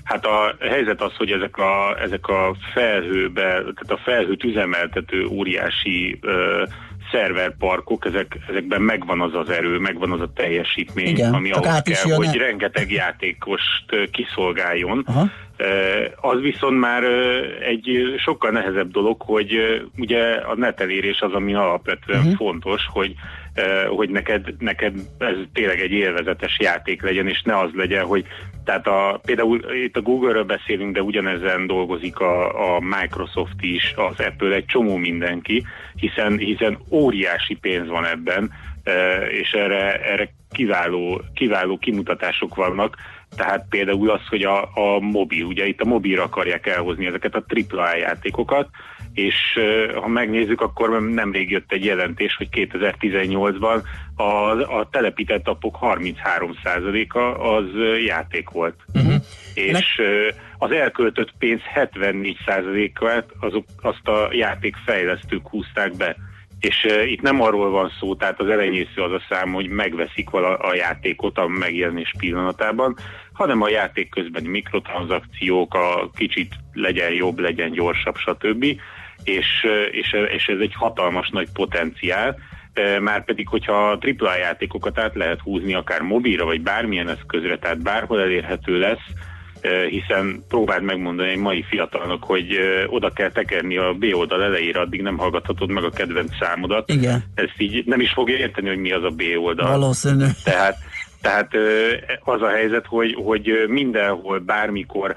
[0.03, 6.19] Hát a helyzet az, hogy ezek a, ezek a felhőbe, tehát a felhőt üzemeltető óriási
[6.21, 6.63] ö,
[7.11, 11.95] szerverparkok, ezek, ezekben megvan az az erő, megvan az a teljesítmény, Igen, ami ahhoz kell,
[12.05, 15.03] jön hogy rengeteg játékost kiszolgáljon.
[15.05, 15.29] Aha.
[16.21, 17.03] Az viszont már
[17.61, 22.33] egy sokkal nehezebb dolog, hogy ugye a netelérés az, ami alapvetően Mhm.
[22.33, 23.15] fontos, hogy
[23.87, 28.25] hogy neked, neked ez tényleg egy élvezetes játék legyen, és ne az legyen, hogy
[28.65, 34.25] tehát a, például itt a Google-ről beszélünk, de ugyanezen dolgozik a, a Microsoft is, az
[34.25, 38.51] Apple, egy csomó mindenki, hiszen, hiszen óriási pénz van ebben,
[39.29, 42.95] és erre, erre kiváló, kiváló kimutatások vannak,
[43.35, 47.43] tehát például az, hogy a, a mobil, ugye itt a mobilra akarják elhozni ezeket a
[47.69, 48.69] AAA játékokat,
[49.13, 49.35] és
[49.95, 53.83] ha megnézzük, akkor nemrég jött egy jelentés, hogy 2018-ban
[54.15, 54.23] a,
[54.79, 57.19] a telepített appok 33%-a
[57.55, 57.65] az
[58.05, 58.75] játék volt.
[58.93, 59.13] Uh-huh.
[59.53, 60.27] És ö,
[60.57, 66.15] az elköltött pénz 74%-át azok, azt a játékfejlesztők húzták be.
[66.59, 70.29] És uh, itt nem arról van szó, tehát az elenyésző az a szám, hogy megveszik
[70.29, 72.95] vala a játékot a megjelenés pillanatában,
[73.33, 78.63] hanem a játék közbeni mikrotranszakciók, a kicsit legyen jobb, legyen gyorsabb, stb.
[79.23, 82.37] És, és, és ez egy hatalmas nagy potenciál,
[83.01, 87.81] már pedig, hogyha a AAA játékokat át lehet húzni akár mobilra, vagy bármilyen eszközre, tehát
[87.81, 89.05] bárhol elérhető lesz,
[89.89, 95.01] hiszen próbáld megmondani egy mai fiatalnak, hogy oda kell tekerni a B oldal elejére, addig
[95.01, 96.89] nem hallgathatod meg a kedvenc számodat.
[96.89, 97.23] Igen.
[97.35, 99.67] Ezt így nem is fogja érteni, hogy mi az a B oldal.
[99.79, 100.25] Valószínű.
[100.43, 100.77] Tehát,
[101.21, 101.51] tehát
[102.23, 105.15] az a helyzet, hogy, hogy mindenhol, bármikor,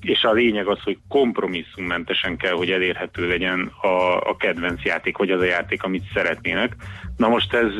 [0.00, 5.30] és a lényeg az, hogy kompromisszummentesen kell, hogy elérhető legyen a, a kedvenc játék, vagy
[5.30, 6.76] az a játék, amit szeretnének.
[7.16, 7.72] Na most ez,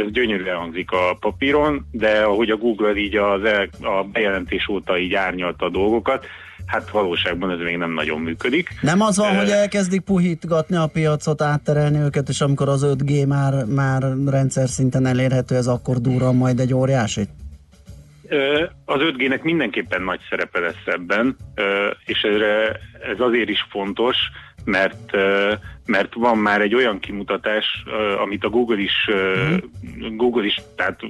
[0.00, 4.98] ez gyönyörűen hangzik a papíron, de ahogy a Google így az el, a bejelentés óta
[4.98, 6.26] így árnyalta a dolgokat,
[6.66, 8.68] hát valóságban ez még nem nagyon működik.
[8.80, 13.26] Nem az van, Ö, hogy elkezdik puhítgatni a piacot, átterelni őket, és amikor az 5G
[13.26, 17.28] már, már rendszer szinten elérhető, ez akkor durran majd egy óriásit?
[18.84, 21.36] Az 5G-nek mindenképpen nagy szerepe lesz ebben,
[22.04, 22.80] és erre,
[23.12, 24.16] ez azért is fontos,
[24.64, 25.16] mert,
[25.86, 27.84] mert van már egy olyan kimutatás,
[28.22, 29.54] amit a Google is, ö,
[30.10, 31.00] Google is tehát,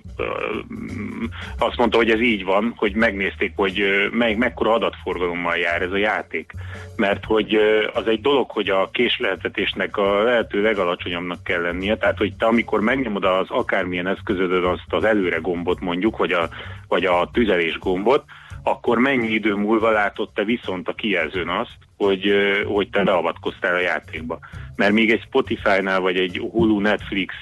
[0.72, 1.24] mm,
[1.58, 5.96] azt mondta, hogy ez így van, hogy megnézték, hogy meg, mekkora adatforgalommal jár ez a
[5.96, 6.52] játék.
[6.96, 7.58] Mert hogy
[7.94, 12.80] az egy dolog, hogy a késleltetésnek a lehető legalacsonyabbnak kell lennie, tehát hogy te amikor
[12.80, 16.48] megnyomod az akármilyen eszközödön azt az előre gombot mondjuk, vagy a,
[16.90, 18.24] vagy a tüzelés gombot,
[18.62, 22.32] akkor mennyi idő múlva látod te viszont a kijelzőn azt, hogy,
[22.66, 24.38] hogy te beavatkoztál a játékba.
[24.76, 27.34] Mert még egy Spotify-nál, vagy egy Hulu, Netflix,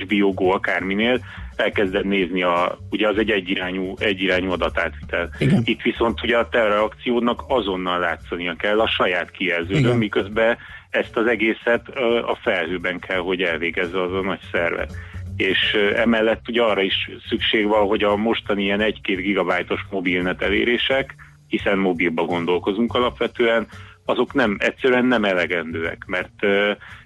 [0.00, 1.20] HBO Go, akárminél,
[1.56, 5.30] elkezded nézni a, ugye az egy egyirányú, egyirányú adatátvitel.
[5.38, 5.62] Igen.
[5.64, 9.96] Itt viszont ugye a te reakciódnak azonnal látszania kell a saját kijelződön, Igen.
[9.96, 10.56] miközben
[10.90, 11.88] ezt az egészet
[12.26, 14.88] a felhőben kell, hogy elvégezze az a nagy szerver.
[15.36, 21.14] És emellett ugye arra is szükség van, hogy a mostani ilyen 1-2 gigabájtos mobilnet elérések,
[21.48, 23.66] hiszen mobilba gondolkozunk alapvetően,
[24.04, 26.44] azok nem, egyszerűen nem elegendőek, mert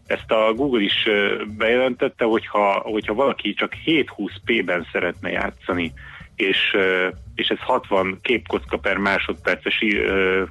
[0.06, 1.08] ezt a Google is
[1.56, 5.92] bejelentette, hogyha, hogyha valaki csak 720p-ben szeretne játszani,
[6.36, 6.76] és,
[7.34, 9.84] és ez 60 képkocka per másodperces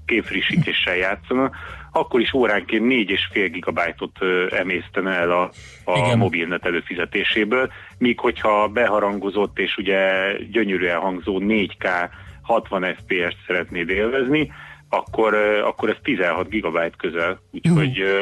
[0.05, 1.51] képfrissítéssel játszana,
[1.91, 2.85] akkor is óránként
[3.33, 4.17] 4,5 gigabájtot
[4.49, 5.51] emésztene el a,
[5.83, 12.09] a mobilnet előfizetéséből, míg hogyha beharangozott és ugye gyönyörűen hangzó 4K
[12.41, 14.51] 60 FPS-t szeretnéd élvezni,
[14.89, 15.33] akkor,
[15.65, 18.21] akkor ez 16 gigabyte közel, úgyhogy ö,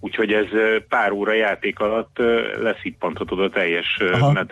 [0.00, 0.46] Úgyhogy ez
[0.88, 2.16] pár óra játék alatt
[2.62, 4.46] leszippanthatod a teljes Aha.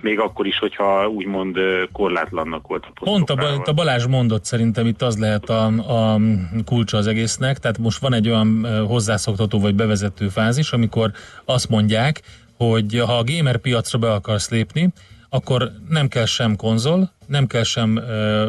[0.00, 1.56] még akkor is, hogyha úgymond
[1.92, 6.18] korlátlannak volt a Pont a, a Balázs mondott szerintem itt az lehet a, a
[6.64, 11.10] kulcsa az egésznek, tehát most van egy olyan hozzászoktató vagy bevezető fázis, amikor
[11.44, 12.22] azt mondják,
[12.56, 14.92] hogy ha a gamer piacra be akarsz lépni,
[15.28, 18.04] akkor nem kell sem konzol, nem kell sem uh,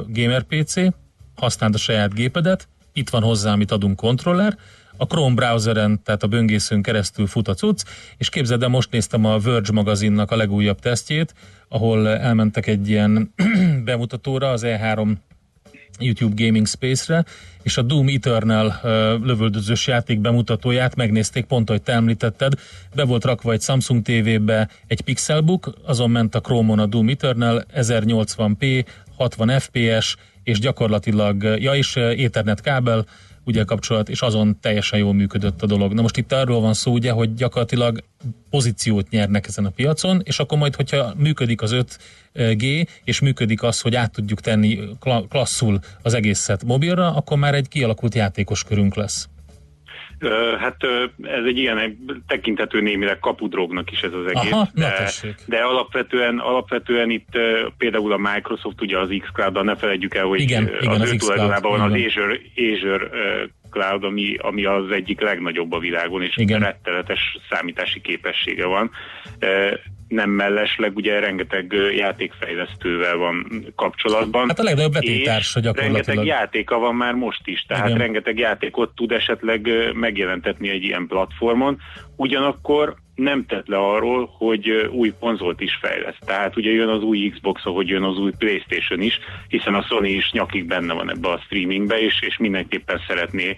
[0.08, 0.76] gamer PC,
[1.36, 4.58] használd a saját gépedet, itt van hozzá, amit adunk kontroller,
[5.00, 7.84] a Chrome browseren, tehát a böngészőn keresztül fut a cucc,
[8.18, 11.34] és képzeld el, most néztem a Verge magazinnak a legújabb tesztjét,
[11.68, 13.34] ahol elmentek egy ilyen
[13.86, 15.14] bemutatóra, az E3
[16.00, 17.26] YouTube Gaming Space-re,
[17.62, 18.82] és a Doom Eternal uh,
[19.26, 22.54] lövöldözős játék bemutatóját megnézték, pont ahogy te említetted,
[22.95, 27.66] be volt rakva egy Samsung TV-be egy Pixelbook, azon ment a Chrome-on a Doom Eternal,
[27.76, 28.86] 1080p,
[29.18, 33.06] 60 fps, és gyakorlatilag, ja és Ethernet kábel,
[33.50, 35.93] ugye kapcsolat, és azon teljesen jól működött a dolog.
[35.93, 38.04] Na most itt arról van szó, ugye, hogy gyakorlatilag
[38.50, 41.76] pozíciót nyernek ezen a piacon, és akkor majd, hogyha működik az
[42.36, 47.54] 5G, és működik az, hogy át tudjuk tenni kla- klasszul az egészet mobilra, akkor már
[47.54, 49.30] egy kialakult játékos körünk lesz.
[50.60, 50.84] Hát
[51.24, 51.98] ez egy ilyen egy
[52.28, 55.10] tekintető némileg kapudrognak is ez az egész, Aha, de,
[55.46, 57.38] de alapvetően, alapvetően itt
[57.78, 61.12] például a Microsoft, ugye az xCloud, ne felejtjük el, hogy Igen, ö, igen, az, az
[61.12, 63.10] ő tulajdonában van az Azure, Azure
[63.70, 66.60] Cloud, ami, ami az egyik legnagyobb a világon, és Igen.
[66.60, 68.92] rettenetes számítási képessége van.
[70.10, 74.47] Nem mellesleg ugye rengeteg játékfejlesztővel van kapcsolatban.
[74.47, 76.05] Hát a legnagyobb vetétársa gyakorlatilag.
[76.05, 77.97] Rengeteg játéka van már most is, tehát Igen.
[77.97, 81.78] rengeteg játékot tud esetleg megjelentetni egy ilyen platformon.
[82.16, 86.26] Ugyanakkor nem tett le arról, hogy új konzolt is fejleszt.
[86.26, 90.06] Tehát ugye jön az új Xbox, ahogy jön az új Playstation is, hiszen a Sony
[90.06, 93.58] is nyakig benne van ebbe a streamingbe, és, és mindenképpen szeretné,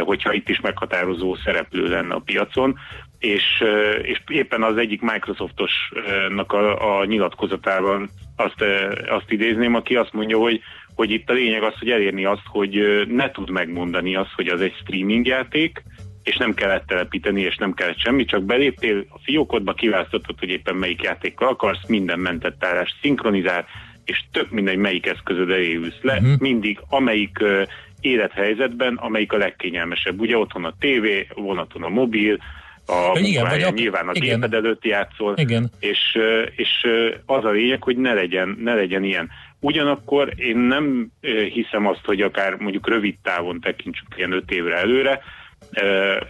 [0.00, 2.78] hogyha itt is meghatározó szereplő lenne a piacon.
[3.18, 3.64] És,
[4.02, 8.64] és éppen az egyik Microsoftosnak a, a nyilatkozatában azt,
[9.08, 10.60] azt idézném, aki azt mondja, hogy
[10.94, 14.60] hogy itt a lényeg az, hogy elérni azt, hogy ne tud megmondani azt, hogy az
[14.60, 15.82] egy streaming játék,
[16.26, 20.74] és nem kellett telepíteni, és nem kellett semmi, csak beléptél a fiókodba, kiválasztottad, hogy éppen
[20.74, 23.64] melyik játékkal akarsz, minden mentett állás szinkronizál,
[24.04, 26.32] és tök mindegy, melyik eszközöd elé ülsz le, Mhm.
[26.38, 27.62] mindig amelyik ö,
[28.00, 30.20] élethelyzetben, amelyik a legkényelmesebb.
[30.20, 32.38] Ugye otthon a tévé, vonaton a mobil,
[32.86, 34.40] a igen, vagy ak- nyilván igen.
[34.40, 35.70] géped előtt játszol, Igen.
[35.80, 36.18] és,
[36.56, 36.86] és
[37.26, 39.30] az a lényeg, hogy ne legyen, ne legyen ilyen.
[39.60, 41.08] Ugyanakkor én nem
[41.52, 45.20] hiszem azt, hogy akár mondjuk rövid távon tekintsük ilyen öt évre előre,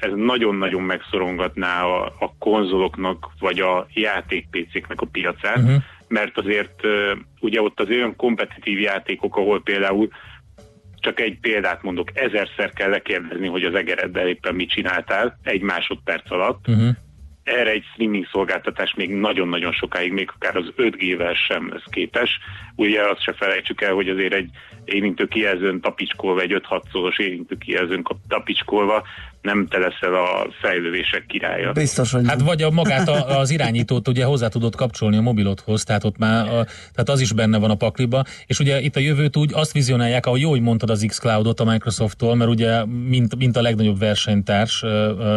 [0.00, 5.74] ez nagyon-nagyon megszorongatná a, a konzoloknak, vagy a játék-PC-knek a piacát, Mhm.
[6.08, 6.80] mert azért
[7.40, 10.08] ugye ott az olyan kompetitív játékok, ahol például
[11.00, 16.30] csak egy példát mondok, ezerszer kell lekérdezni, hogy az egereddel éppen mit csináltál egy másodperc
[16.30, 16.88] alatt, Uh-huh.
[17.46, 22.38] Erre egy streaming szolgáltatás még nagyon-nagyon sokáig, még akár az 5G-vel sem lesz képes.
[22.76, 24.50] Ugye azt se felejtsük el, hogy azért egy
[24.84, 29.06] érintő kijelzőn tapicskolva, egy 5-6 szoros érintő kijelzőn tapicskolva
[29.46, 31.72] nem te leszel a fejlődések királya.
[31.72, 35.84] Biztos, hogy Hát vagy a magát a, az irányítót ugye hozzá tudod kapcsolni a mobilodhoz,
[35.84, 39.00] tehát ott már a, tehát az is benne van a pakliba, és ugye itt a
[39.00, 43.36] jövőt úgy azt vizionálják, ahogy jó, hogy mondtad az xCloud-ot a Microsofttól, mert ugye mint,
[43.36, 44.88] mint a legnagyobb versenytárs ö,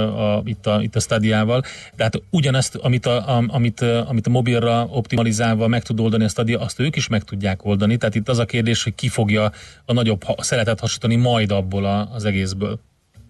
[0.03, 1.62] a, itt, a, itt a Stadia-val,
[1.95, 6.60] tehát ugyanezt, amit a, a, amit, amit a mobilra optimalizálva meg tud oldani a Stadia,
[6.60, 9.51] azt ők is meg tudják oldani, tehát itt az a kérdés, hogy ki fogja
[9.86, 12.80] a nagyobb ha- szeretet hasonlítani majd abból a, az egészből.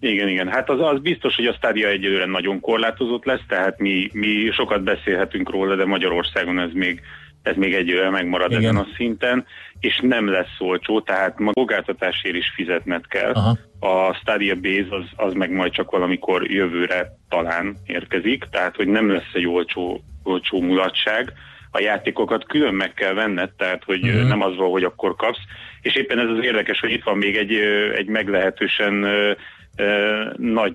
[0.00, 0.48] Igen, igen.
[0.48, 4.82] Hát az, az biztos, hogy a stádia egyelőre nagyon korlátozott lesz, tehát mi, mi sokat
[4.82, 7.00] beszélhetünk róla, de Magyarországon ez még,
[7.42, 8.62] ez még egyelőre megmarad Igen.
[8.62, 9.44] ezen a szinten,
[9.80, 13.32] és nem lesz olcsó, tehát ma szolgáltatásért is fizetned kell.
[13.32, 13.58] Aha.
[13.80, 19.10] A Stadia Base az, az meg majd csak valamikor jövőre talán érkezik, tehát hogy nem
[19.10, 21.32] lesz egy olcsó, olcsó mulatság.
[21.72, 24.16] a játékokat külön meg kell venned, tehát hogy Mhm.
[24.16, 25.40] uh nem az van, hogy akkor kapsz.
[25.82, 27.52] És éppen ez az érdekes, hogy itt van még egy,
[27.96, 29.06] egy meglehetősen
[30.36, 30.74] nagy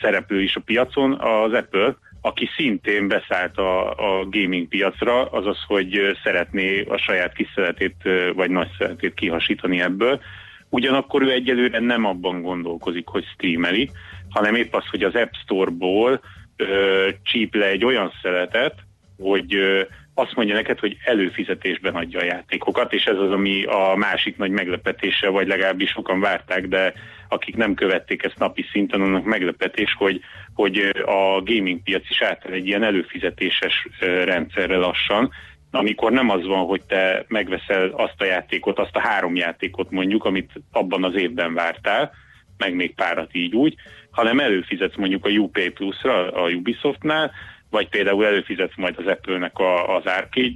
[0.00, 6.18] szereplő is a piacon, az Apple, aki szintén beszállt a, a gaming piacra, azaz, hogy
[6.22, 7.96] szeretné a saját kis szeretét
[8.34, 10.20] vagy nagy szeretét kihasítani ebből.
[10.68, 13.90] Ugyanakkor ő egyelőre nem abban gondolkozik, hogy streameli,
[14.28, 16.20] hanem épp az, hogy az App Store-ból
[16.56, 18.74] ö, csíp le egy olyan szeletet,
[19.18, 19.82] hogy ö,
[20.18, 24.50] azt mondja neked, hogy előfizetésben adja a játékokat, és ez az, ami a másik nagy
[24.50, 26.92] meglepetése, vagy legalábbis sokan várták, de
[27.28, 30.20] akik nem követték ezt napi szinten, annak meglepetés, hogy,
[30.54, 33.88] hogy a gaming piac is átáll egy ilyen előfizetéses
[34.24, 35.30] rendszerre lassan,
[35.70, 40.24] amikor nem az van, hogy te megveszel azt a játékot, azt a három játékot mondjuk,
[40.24, 42.12] amit abban az évben vártál,
[42.56, 43.74] meg még párat így úgy,
[44.10, 47.32] hanem előfizetsz mondjuk a UPay Plus-ra, a Ubisoftnál,
[47.70, 50.54] vagy például előfizetsz majd az Apple-nek a, az Arcade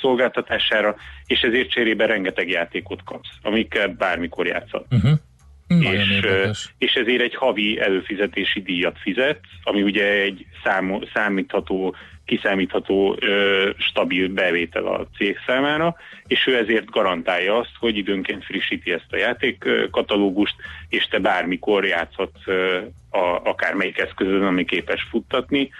[0.00, 0.96] szolgáltatására,
[1.26, 4.86] és ezért cserébe rengeteg játékot kapsz, amikkel bármikor játszhat.
[4.90, 5.18] Uh-huh.
[5.66, 6.74] Nagyon És, érdekes.
[6.78, 11.94] és ezért egy havi előfizetési díjat fizet, ami ugye egy számo, számítható,
[12.24, 15.96] kiszámítható, ö, stabil bevétel a cég számára,
[16.26, 20.54] és ő ezért garantálja azt, hogy időnként frissíti ezt a játékkatalógust,
[20.88, 22.78] és te bármikor játszhatsz ö,
[23.10, 25.70] a, akármelyik eszközön, ami képes futtatni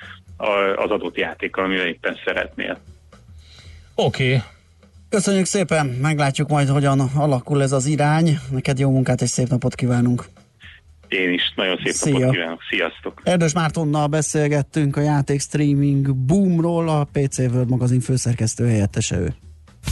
[0.76, 2.78] az adott játékkal, amivel éppen szeretnél.
[3.94, 4.26] Oké.
[4.26, 4.42] Okay.
[5.08, 8.38] Köszönjük szépen, meglátjuk majd, hogyan alakul ez az irány.
[8.50, 10.24] Neked jó munkát és szép napot kívánunk.
[11.08, 12.18] Én is nagyon szép Szia.
[12.18, 12.60] napot kívánok.
[12.70, 13.20] Sziasztok!
[13.24, 19.34] Erdős Mártonnal beszélgettünk a játék streaming boomról, a PC World magazin főszerkesztő helyettese ő.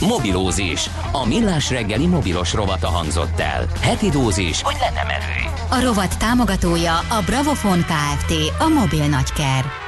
[0.01, 0.85] Mobilózis.
[1.11, 3.65] A millás reggeli mobilos rovata hangzott el.
[3.81, 5.51] Heti dózis, hogy lenne merő.
[5.69, 8.31] A rovat támogatója a Bravofon Kft.
[8.59, 9.84] A mobil nagyker.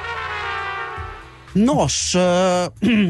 [1.64, 2.16] Nos,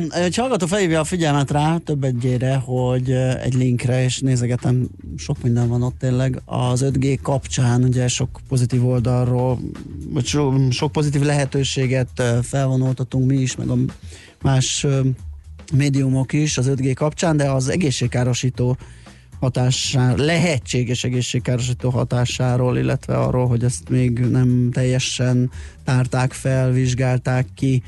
[0.10, 4.88] egy hallgató felhívja a figyelmet rá több egyére, hogy egy linkre, és nézegetem,
[5.18, 9.60] sok minden van ott tényleg, az 5G kapcsán ugye sok pozitív oldalról,
[10.10, 13.78] vagy so, sok pozitív lehetőséget felvonultatunk mi is, meg a
[14.41, 14.86] más
[15.74, 18.78] médiumok is az 5G kapcsán, de az egészségkárosító
[19.39, 25.52] hatásáról, lehetséges egészségkárosító hatásáról, illetve arról, hogy ezt még nem teljesen
[25.84, 27.84] tárták fel, vizsgálták ki,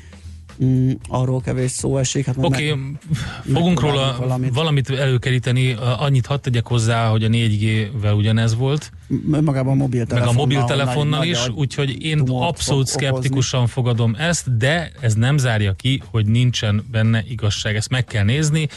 [0.64, 2.26] mm, arról kevés szó esik.
[2.26, 4.54] Hát Oké, okay, meg- fogunk róla valamit.
[4.54, 5.76] valamit előkeríteni.
[5.98, 8.92] Annyit hadd tegyek hozzá, hogy a 4G-vel ugyanez volt.
[9.26, 10.34] Magában a Meg mobiltelefonnal.
[10.34, 15.74] a mobiltelefonnal nagy- is, nagy úgyhogy én abszolút szkeptikusan fogadom ezt, de ez nem zárja
[15.74, 17.76] ki, hogy nincsen benne igazság.
[17.76, 18.68] Ezt meg kell nézni.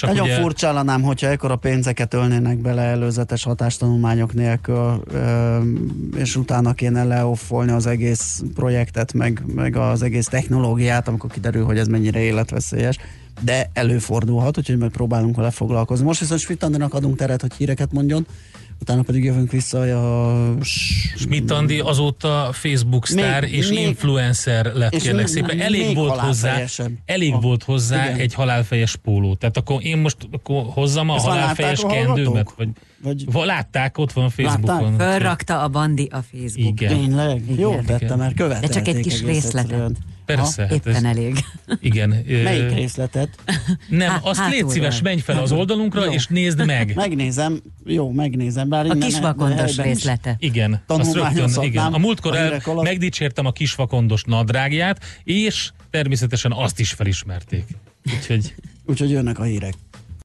[0.00, 5.04] Csak Nagyon ugye, furcsálanám, hogyha ekkora pénzeket ölnének bele előzetes hatástanulmányok nélkül,
[6.16, 11.78] és utána kéne leoffolni az egész projektet, meg, meg az egész technológiát, amikor kiderül, hogy
[11.78, 12.96] ez mennyire életveszélyes.
[13.40, 16.04] De előfordulhat, úgyhogy meg próbálunk vele foglalkozni.
[16.04, 18.26] Most viszont Svittandinak adunk teret, hogy híreket mondjon,
[18.80, 20.54] utána pedig jövünk vissza a...
[21.16, 25.60] Schmidt Andi azóta Facebook sztár Még- és még- influencer lett, és kérlek szépen.
[25.60, 26.60] Elég volt hozzá,
[27.04, 28.18] elég Ah, volt hozzá igen.
[28.18, 29.34] egy halálfejes póló.
[29.34, 32.48] Tehát akkor én most akkor hozzam a Ezt halálfejes látták kendőmet?
[33.02, 33.46] Vagy, vagy...
[33.46, 34.98] látták, ott van a Facebookon.
[34.98, 36.80] Fölrakta a Bandi a Facebook.
[36.80, 36.96] Igen.
[36.98, 37.42] Tényleg?
[37.58, 39.60] Jó tette, mert De követelték csak egy kis részletet.
[39.62, 39.96] egyszerűen.
[40.36, 40.62] Persze.
[40.62, 41.44] hát Éppen ez- elég.
[41.80, 42.08] Igen.
[42.26, 43.28] Melyik részletet?
[43.88, 46.12] Nem, Há- azt légy szíves, menj fel az oldalunkra, Jó.
[46.12, 46.94] és nézd meg.
[47.04, 48.68] Megnézem, jó, megnézem.
[48.68, 50.36] Bár A kisvakondos is részlete.
[50.38, 51.92] Igen, azt rögtön, igen.
[51.92, 57.64] A múltkor el, megdicsértem a kisvakondos nadrágját, és természetesen azt is felismerték.
[58.16, 58.54] Úgyhogy
[58.86, 59.74] Úgyhogy jönnek a hírek.